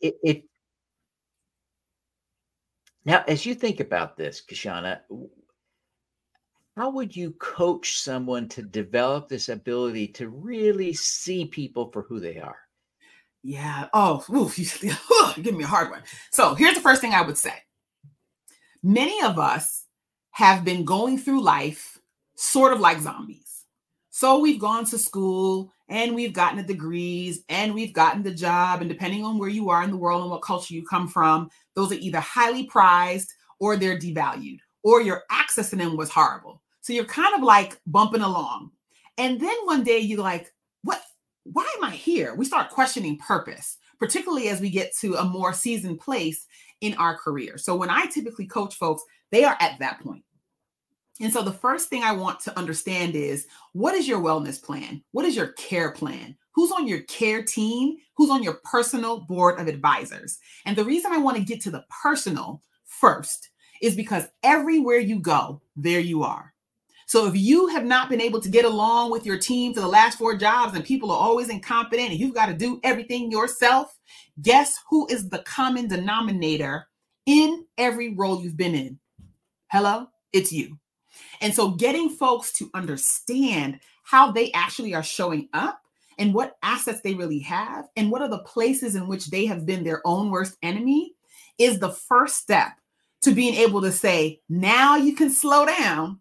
it, 0.00 0.16
it 0.22 0.44
now, 3.06 3.24
as 3.28 3.46
you 3.46 3.54
think 3.54 3.78
about 3.78 4.16
this, 4.16 4.42
Kishshana, 4.46 4.98
how 6.76 6.90
would 6.90 7.14
you 7.14 7.30
coach 7.38 7.98
someone 7.98 8.48
to 8.48 8.62
develop 8.62 9.28
this 9.28 9.48
ability 9.48 10.08
to 10.08 10.28
really 10.28 10.92
see 10.92 11.46
people 11.46 11.90
for 11.92 12.02
who 12.02 12.18
they 12.18 12.38
are? 12.38 12.58
Yeah. 13.44 13.86
Oh, 13.94 14.24
oof, 14.34 14.58
you, 14.58 14.66
you 15.36 15.42
give 15.42 15.56
me 15.56 15.62
a 15.62 15.68
hard 15.68 15.90
one. 15.90 16.02
So 16.32 16.54
here's 16.54 16.74
the 16.74 16.80
first 16.80 17.00
thing 17.00 17.14
I 17.14 17.22
would 17.22 17.38
say. 17.38 17.54
Many 18.82 19.22
of 19.22 19.38
us 19.38 19.86
have 20.32 20.64
been 20.64 20.84
going 20.84 21.16
through 21.16 21.42
life 21.42 21.95
sort 22.36 22.72
of 22.72 22.80
like 22.80 23.00
zombies. 23.00 23.64
So 24.10 24.38
we've 24.38 24.60
gone 24.60 24.86
to 24.86 24.98
school 24.98 25.72
and 25.88 26.14
we've 26.14 26.32
gotten 26.32 26.56
the 26.56 26.62
degrees 26.62 27.44
and 27.48 27.74
we've 27.74 27.92
gotten 27.92 28.22
the 28.22 28.34
job. 28.34 28.80
And 28.80 28.88
depending 28.88 29.24
on 29.24 29.36
where 29.36 29.48
you 29.48 29.68
are 29.68 29.82
in 29.82 29.90
the 29.90 29.96
world 29.96 30.22
and 30.22 30.30
what 30.30 30.42
culture 30.42 30.72
you 30.72 30.84
come 30.86 31.06
from, 31.08 31.50
those 31.74 31.92
are 31.92 31.96
either 31.96 32.20
highly 32.20 32.64
prized 32.64 33.30
or 33.58 33.76
they're 33.76 33.98
devalued, 33.98 34.58
or 34.82 35.00
your 35.00 35.24
access 35.30 35.70
to 35.70 35.76
them 35.76 35.96
was 35.96 36.10
horrible. 36.10 36.62
So 36.80 36.92
you're 36.92 37.04
kind 37.04 37.34
of 37.34 37.42
like 37.42 37.80
bumping 37.86 38.22
along. 38.22 38.70
And 39.18 39.40
then 39.40 39.56
one 39.64 39.82
day 39.82 39.98
you're 39.98 40.22
like, 40.22 40.52
what? 40.82 41.02
Why 41.44 41.70
am 41.76 41.84
I 41.84 41.90
here? 41.90 42.34
We 42.34 42.44
start 42.44 42.70
questioning 42.70 43.18
purpose, 43.18 43.76
particularly 43.98 44.48
as 44.48 44.60
we 44.60 44.68
get 44.68 44.94
to 44.98 45.14
a 45.14 45.24
more 45.24 45.52
seasoned 45.52 46.00
place 46.00 46.46
in 46.80 46.94
our 46.94 47.16
career. 47.16 47.56
So 47.56 47.76
when 47.76 47.88
I 47.88 48.06
typically 48.06 48.46
coach 48.46 48.74
folks, 48.74 49.02
they 49.30 49.44
are 49.44 49.56
at 49.60 49.78
that 49.78 50.00
point. 50.00 50.24
And 51.20 51.32
so 51.32 51.42
the 51.42 51.52
first 51.52 51.88
thing 51.88 52.02
I 52.02 52.12
want 52.12 52.40
to 52.40 52.58
understand 52.58 53.14
is 53.14 53.46
what 53.72 53.94
is 53.94 54.06
your 54.06 54.20
wellness 54.20 54.62
plan? 54.62 55.02
What 55.12 55.24
is 55.24 55.34
your 55.34 55.48
care 55.52 55.92
plan? 55.92 56.36
Who's 56.52 56.72
on 56.72 56.86
your 56.86 57.00
care 57.02 57.42
team? 57.42 57.96
Who's 58.16 58.30
on 58.30 58.42
your 58.42 58.60
personal 58.64 59.20
board 59.20 59.58
of 59.58 59.66
advisors? 59.66 60.38
And 60.64 60.76
the 60.76 60.84
reason 60.84 61.12
I 61.12 61.18
want 61.18 61.36
to 61.36 61.44
get 61.44 61.60
to 61.62 61.70
the 61.70 61.84
personal 62.02 62.62
first 62.84 63.50
is 63.82 63.94
because 63.94 64.28
everywhere 64.42 64.98
you 64.98 65.20
go, 65.20 65.60
there 65.76 66.00
you 66.00 66.22
are. 66.22 66.52
So 67.06 67.26
if 67.26 67.36
you 67.36 67.68
have 67.68 67.84
not 67.84 68.08
been 68.08 68.20
able 68.20 68.40
to 68.40 68.48
get 68.48 68.64
along 68.64 69.10
with 69.10 69.24
your 69.24 69.38
team 69.38 69.72
for 69.72 69.80
the 69.80 69.86
last 69.86 70.18
four 70.18 70.36
jobs 70.36 70.74
and 70.74 70.84
people 70.84 71.12
are 71.12 71.18
always 71.18 71.48
incompetent 71.48 72.10
and 72.10 72.18
you've 72.18 72.34
got 72.34 72.46
to 72.46 72.54
do 72.54 72.80
everything 72.82 73.30
yourself, 73.30 73.96
guess 74.42 74.78
who 74.88 75.06
is 75.08 75.28
the 75.28 75.38
common 75.40 75.86
denominator 75.86 76.88
in 77.26 77.64
every 77.78 78.14
role 78.14 78.42
you've 78.42 78.56
been 78.56 78.74
in? 78.74 78.98
Hello, 79.68 80.08
it's 80.32 80.52
you. 80.52 80.78
And 81.40 81.54
so 81.54 81.70
getting 81.70 82.08
folks 82.08 82.52
to 82.54 82.70
understand 82.74 83.80
how 84.02 84.32
they 84.32 84.52
actually 84.52 84.94
are 84.94 85.02
showing 85.02 85.48
up 85.52 85.80
and 86.18 86.32
what 86.32 86.56
assets 86.62 87.00
they 87.02 87.14
really 87.14 87.40
have 87.40 87.86
and 87.96 88.10
what 88.10 88.22
are 88.22 88.28
the 88.28 88.38
places 88.38 88.94
in 88.94 89.06
which 89.06 89.26
they 89.26 89.46
have 89.46 89.66
been 89.66 89.84
their 89.84 90.00
own 90.04 90.30
worst 90.30 90.56
enemy 90.62 91.14
is 91.58 91.78
the 91.78 91.90
first 91.90 92.36
step 92.36 92.72
to 93.22 93.32
being 93.32 93.54
able 93.54 93.80
to 93.82 93.92
say, 93.92 94.40
now 94.48 94.96
you 94.96 95.14
can 95.14 95.30
slow 95.30 95.66
down 95.66 96.20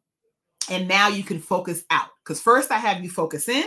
and 0.69 0.87
now 0.87 1.07
you 1.07 1.23
can 1.23 1.39
focus 1.39 1.83
out. 1.91 2.09
Because 2.23 2.41
first 2.41 2.71
I 2.71 2.77
have 2.77 3.03
you 3.03 3.09
focus 3.09 3.47
in 3.47 3.65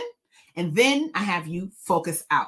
and 0.55 0.75
then 0.75 1.11
I 1.15 1.23
have 1.23 1.47
you 1.47 1.71
focus 1.77 2.23
out. 2.31 2.47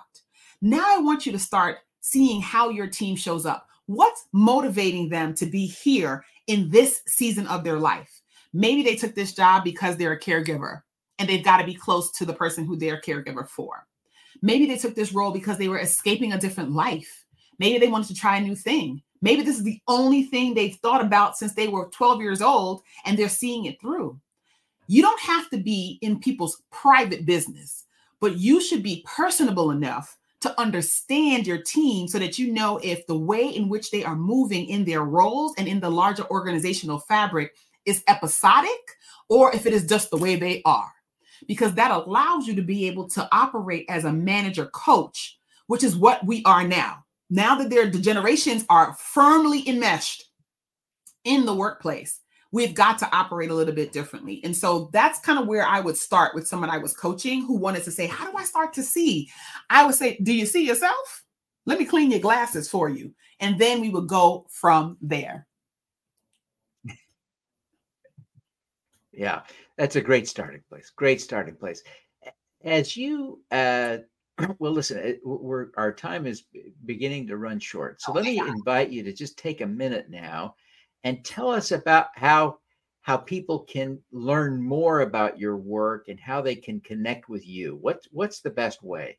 Now 0.62 0.86
I 0.88 1.00
want 1.00 1.26
you 1.26 1.32
to 1.32 1.40
start 1.40 1.78
seeing 2.02 2.42
how 2.42 2.70
your 2.70 2.88
team 2.88 3.16
shows 3.16 3.46
up. 3.46 3.68
What's 3.86 4.26
motivating 4.34 5.10
them 5.10 5.34
to 5.36 5.46
be 5.46 5.66
here 5.66 6.24
in 6.48 6.70
this 6.70 7.02
season 7.08 7.48
of 7.48 7.64
their 7.64 7.80
life? 7.80 8.21
Maybe 8.54 8.84
they 8.84 8.96
took 8.96 9.16
this 9.16 9.34
job 9.34 9.64
because 9.64 9.98
they're 9.98 10.14
a 10.14 10.20
caregiver 10.20 10.82
and 11.20 11.30
they've 11.30 11.44
got 11.44 11.58
to 11.58 11.66
be 11.66 11.74
close 11.74 12.12
to 12.12 12.26
the 12.26 12.34
person 12.34 12.66
who 12.66 12.76
they're 12.76 13.02
caregiver 13.02 13.48
for. 13.48 13.86
Maybe 14.42 14.66
they 14.66 14.78
took 14.78 14.96
this 14.96 15.14
role 15.14 15.32
because 15.32 15.58
they 15.58 15.68
were 15.68 15.80
escaping 15.80 16.34
a 16.34 16.40
different 16.40 16.72
life. 16.72 17.26
Maybe 17.60 17.78
they 17.78 17.92
wanted 17.92 18.08
to 18.08 18.16
try 18.16 18.38
a 18.38 18.42
new 18.42 18.56
thing. 18.56 19.02
Maybe 19.22 19.44
this 19.44 19.58
is 19.58 19.64
the 19.64 19.80
only 19.88 20.24
thing 20.24 20.54
they've 20.54 20.76
thought 20.78 21.06
about 21.06 21.38
since 21.38 21.54
they 21.54 21.68
were 21.68 21.90
12 21.90 22.22
years 22.22 22.42
old 22.42 22.82
and 23.06 23.18
they're 23.18 23.30
seeing 23.30 23.66
it 23.66 23.80
through. 23.80 24.20
You 24.88 25.02
don't 25.02 25.22
have 25.22 25.50
to 25.52 25.58
be 25.58 26.00
in 26.02 26.20
people's 26.20 26.62
private 26.72 27.26
business, 27.26 27.86
but 28.20 28.38
you 28.38 28.60
should 28.60 28.82
be 28.82 29.06
personable 29.06 29.72
enough 29.72 30.18
to 30.42 30.60
understand 30.60 31.46
your 31.46 31.60
team 31.60 32.08
so 32.08 32.18
that 32.18 32.40
you 32.40 32.52
know 32.52 32.80
if 32.84 33.06
the 33.06 33.18
way 33.18 33.48
in 33.48 33.70
which 33.70 33.92
they 33.92 34.04
are 34.04 34.16
moving 34.16 34.66
in 34.66 34.84
their 34.84 35.04
roles 35.04 35.54
and 35.58 35.68
in 35.68 35.80
the 35.80 35.90
larger 35.90 36.28
organizational 36.32 36.98
fabric 36.98 37.56
is 37.86 38.04
episodic 38.08 38.70
or 39.30 39.54
if 39.56 39.66
it 39.66 39.74
is 39.74 39.86
just 39.86 40.10
the 40.10 40.18
way 40.18 40.36
they 40.36 40.62
are. 40.66 40.92
Because 41.48 41.74
that 41.76 41.92
allows 41.92 42.48
you 42.48 42.56
to 42.56 42.62
be 42.62 42.88
able 42.88 43.10
to 43.10 43.28
operate 43.32 43.86
as 43.90 44.06
a 44.06 44.12
manager 44.12 44.68
coach, 44.68 45.40
which 45.68 45.84
is 45.84 45.96
what 45.96 46.26
we 46.26 46.44
are 46.44 46.68
now. 46.68 47.04
Now 47.30 47.56
that 47.56 47.70
their 47.70 47.90
generations 47.90 48.66
are 48.70 48.94
firmly 49.00 49.68
enmeshed 49.68 50.26
in 51.24 51.46
the 51.46 51.56
workplace, 51.56 52.20
we've 52.52 52.74
got 52.74 53.00
to 53.00 53.16
operate 53.16 53.50
a 53.50 53.54
little 53.54 53.74
bit 53.74 53.92
differently. 53.92 54.42
And 54.44 54.56
so 54.56 54.90
that's 54.94 55.20
kind 55.20 55.40
of 55.40 55.48
where 55.48 55.66
I 55.66 55.80
would 55.80 55.98
start 55.98 56.36
with 56.36 56.48
someone 56.48 56.70
I 56.70 56.78
was 56.78 56.96
coaching 56.96 57.46
who 57.46 57.58
wanted 57.58 57.84
to 57.86 57.92
say, 57.92 58.06
How 58.08 58.30
do 58.30 58.38
I 58.38 58.44
start 58.44 58.74
to 58.74 58.84
see? 58.84 59.30
I 59.70 59.86
would 59.86 59.96
say, 59.96 60.18
Do 60.22 60.34
you 60.34 60.46
see 60.46 60.66
yourself? 60.66 61.24
Let 61.66 61.80
me 61.80 61.86
clean 61.86 62.12
your 62.12 62.20
glasses 62.20 62.70
for 62.70 62.90
you. 62.90 63.14
And 63.40 63.58
then 63.58 63.82
we 63.82 63.90
would 63.90 64.08
go 64.08 64.46
from 64.50 64.98
there. 65.02 65.48
Yeah, 69.12 69.42
that's 69.78 69.96
a 69.96 70.02
great 70.02 70.28
starting 70.28 70.62
place. 70.70 70.92
Great 70.96 71.22
starting 71.22 71.56
place. 71.56 71.84
As 72.64 72.96
you, 72.96 73.42
uh, 73.52 73.98
well, 74.60 74.72
listen, 74.72 75.20
we're 75.24 75.68
our 75.78 75.92
time 75.92 76.26
is 76.26 76.44
beginning 76.86 77.28
to 77.28 77.38
run 77.38 77.60
short. 77.60 78.02
So 78.02 78.12
oh 78.12 78.16
let 78.16 78.26
me 78.26 78.38
God. 78.38 78.48
invite 78.48 78.90
you 78.90 79.04
to 79.04 79.14
just 79.14 79.38
take 79.38 79.62
a 79.62 79.68
minute 79.68 80.10
now 80.10 80.56
and 81.04 81.24
tell 81.26 81.50
us 81.50 81.72
about 81.72 82.08
how 82.16 82.60
how 83.02 83.18
people 83.18 83.60
can 83.60 84.00
learn 84.12 84.62
more 84.62 85.02
about 85.02 85.40
your 85.40 85.58
work 85.58 86.08
and 86.08 86.20
how 86.20 86.42
they 86.42 86.56
can 86.56 86.80
connect 86.82 87.28
with 87.30 87.46
you. 87.48 87.78
What's 87.82 88.08
what's 88.12 88.40
the 88.40 88.52
best 88.52 88.84
way? 88.84 89.18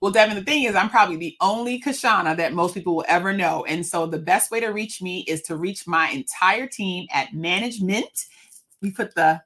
Well, 0.00 0.12
Devin, 0.12 0.36
the 0.36 0.44
thing 0.44 0.64
is, 0.64 0.74
I'm 0.74 0.90
probably 0.90 1.16
the 1.16 1.36
only 1.40 1.80
Kishshana 1.80 2.36
that 2.36 2.52
most 2.52 2.74
people 2.74 2.96
will 2.96 3.06
ever 3.08 3.32
know. 3.32 3.64
And 3.64 3.86
so 3.86 4.06
the 4.06 4.18
best 4.18 4.50
way 4.50 4.60
to 4.60 4.68
reach 4.68 5.00
me 5.00 5.20
is 5.20 5.42
to 5.42 5.56
reach 5.56 5.86
my 5.86 6.10
entire 6.10 6.66
team 6.66 7.06
at 7.12 7.28
ManageMint 7.28 8.26
we 8.84 8.92
put 8.92 9.14
the 9.16 9.42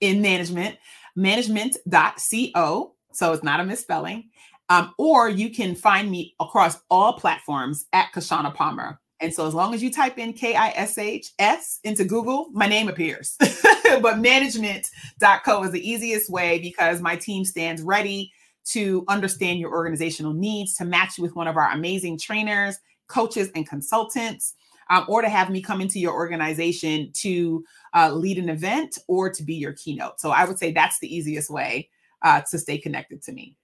in 0.00 0.22
ManageMint, 0.22 0.76
managemint.co. 1.16 2.94
So 3.12 3.32
it's 3.32 3.42
not 3.42 3.60
a 3.60 3.64
misspelling. 3.64 4.28
Um, 4.68 4.92
or 4.98 5.30
you 5.30 5.48
can 5.50 5.74
find 5.74 6.10
me 6.10 6.34
across 6.40 6.76
all 6.90 7.14
platforms 7.14 7.86
at 7.94 8.12
Kishshana 8.12 8.54
Palmer. 8.54 9.00
And 9.20 9.32
so 9.32 9.46
as 9.46 9.54
long 9.54 9.72
as 9.74 9.82
you 9.82 9.90
type 9.90 10.18
in 10.18 10.34
K 10.34 10.54
I 10.54 10.68
S 10.70 10.98
H 10.98 11.32
S 11.38 11.80
into 11.84 12.04
Google, 12.04 12.50
my 12.52 12.66
name 12.66 12.88
appears. 12.88 13.36
but 13.40 14.16
managemint.co 14.16 15.64
is 15.64 15.72
the 15.72 15.88
easiest 15.88 16.30
way 16.30 16.58
because 16.58 17.00
my 17.00 17.16
team 17.16 17.44
stands 17.44 17.80
ready 17.82 18.30
to 18.66 19.04
understand 19.08 19.58
your 19.58 19.72
organizational 19.72 20.34
needs, 20.34 20.74
to 20.74 20.84
match 20.84 21.16
you 21.16 21.22
with 21.22 21.34
one 21.34 21.48
of 21.48 21.56
our 21.56 21.70
amazing 21.72 22.18
trainers, 22.18 22.76
coaches, 23.08 23.50
and 23.54 23.66
consultants 23.66 24.54
um, 24.90 25.04
or 25.08 25.22
to 25.22 25.28
have 25.28 25.50
me 25.50 25.62
come 25.62 25.80
into 25.80 25.98
your 25.98 26.14
organization 26.14 27.10
to 27.14 27.64
uh, 27.94 28.12
lead 28.12 28.38
an 28.38 28.48
event 28.48 28.98
or 29.06 29.30
to 29.30 29.42
be 29.42 29.54
your 29.54 29.72
keynote. 29.72 30.20
So 30.20 30.30
I 30.30 30.44
would 30.44 30.58
say 30.58 30.72
that's 30.72 30.98
the 31.00 31.14
easiest 31.14 31.50
way 31.50 31.90
uh, 32.22 32.42
to 32.50 32.58
stay 32.58 32.78
connected 32.78 33.22
to 33.22 33.32
me. 33.32 33.56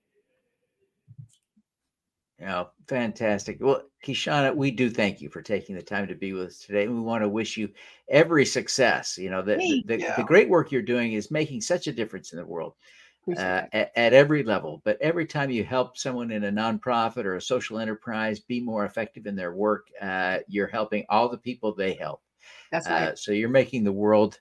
Yeah, 2.38 2.64
fantastic. 2.88 3.58
Well, 3.60 3.82
Kishshana, 4.04 4.54
we 4.54 4.70
do 4.70 4.90
thank 4.90 5.20
you 5.20 5.30
for 5.30 5.40
taking 5.40 5.76
the 5.76 5.82
time 5.82 6.08
to 6.08 6.14
be 6.14 6.32
with 6.32 6.48
us 6.48 6.58
today. 6.58 6.88
We 6.88 7.00
want 7.00 7.22
to 7.22 7.28
wish 7.28 7.56
you 7.56 7.70
every 8.08 8.44
success. 8.44 9.16
You 9.16 9.30
know, 9.30 9.40
the, 9.40 9.56
the, 9.87 10.04
the, 10.16 10.24
great 10.24 10.48
work 10.48 10.70
you're 10.70 10.82
doing 10.82 11.12
is 11.12 11.30
making 11.30 11.60
such 11.60 11.87
a 11.87 11.92
difference 11.92 12.32
in 12.32 12.38
the 12.38 12.44
world 12.44 12.74
uh, 13.28 13.62
at, 13.72 13.92
at, 13.96 14.12
every 14.12 14.42
level. 14.42 14.80
But 14.84 15.00
every 15.00 15.26
time 15.26 15.50
you 15.50 15.64
help 15.64 15.96
someone 15.96 16.30
in 16.30 16.44
a 16.44 16.52
nonprofit 16.52 17.24
or 17.24 17.37
a 17.37 17.40
social 17.40 17.78
enterprise 17.78 18.40
be 18.40 18.60
more 18.60 18.84
effective 18.84 19.26
in 19.26 19.37
their 19.37 19.52
work, 19.52 19.88
uh, 20.00 20.38
you're 20.48 20.66
helping 20.66 21.04
all 21.08 21.28
the 21.28 21.38
people 21.38 21.74
they 21.74 21.94
help. 21.94 22.22
That's 22.70 22.88
right. 22.88 23.08
Uh, 23.08 23.16
so 23.16 23.32
you're 23.32 23.48
making 23.48 23.84
the 23.84 23.92
world 23.92 24.38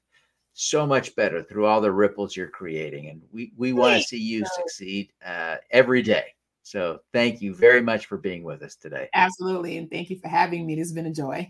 so 0.53 0.85
much 0.85 1.15
better 1.15 1.41
through 1.41 1.65
all 1.65 1.81
the 1.81 1.91
ripples 1.91 2.35
you're 2.35 2.47
creating, 2.47 3.09
and 3.09 3.21
we 3.31 3.51
we 3.57 3.73
want 3.73 3.97
to 3.97 4.03
see 4.03 4.19
you 4.19 4.45
succeed 4.45 5.11
uh, 5.25 5.57
every 5.71 6.01
day. 6.01 6.25
So 6.61 6.99
thank 7.11 7.41
you 7.41 7.53
very 7.53 7.81
much 7.81 8.05
for 8.05 8.17
being 8.17 8.43
with 8.43 8.61
us 8.61 8.75
today. 8.75 9.09
Absolutely, 9.13 9.77
and 9.77 9.89
thank 9.89 10.09
you 10.09 10.19
for 10.19 10.27
having 10.27 10.65
me. 10.65 10.75
This 10.75 10.87
has 10.87 10.93
been 10.93 11.07
a 11.07 11.13
joy. 11.13 11.47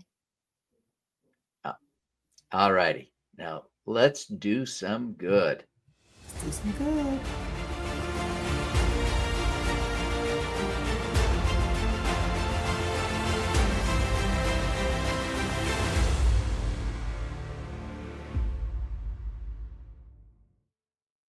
Uh, 1.64 1.72
all 2.52 2.72
righty, 2.72 3.12
now 3.36 3.64
let's 3.86 4.24
do 4.26 4.64
some 4.64 5.12
good. 5.12 5.64
Some 6.52 6.72
good. 6.72 7.53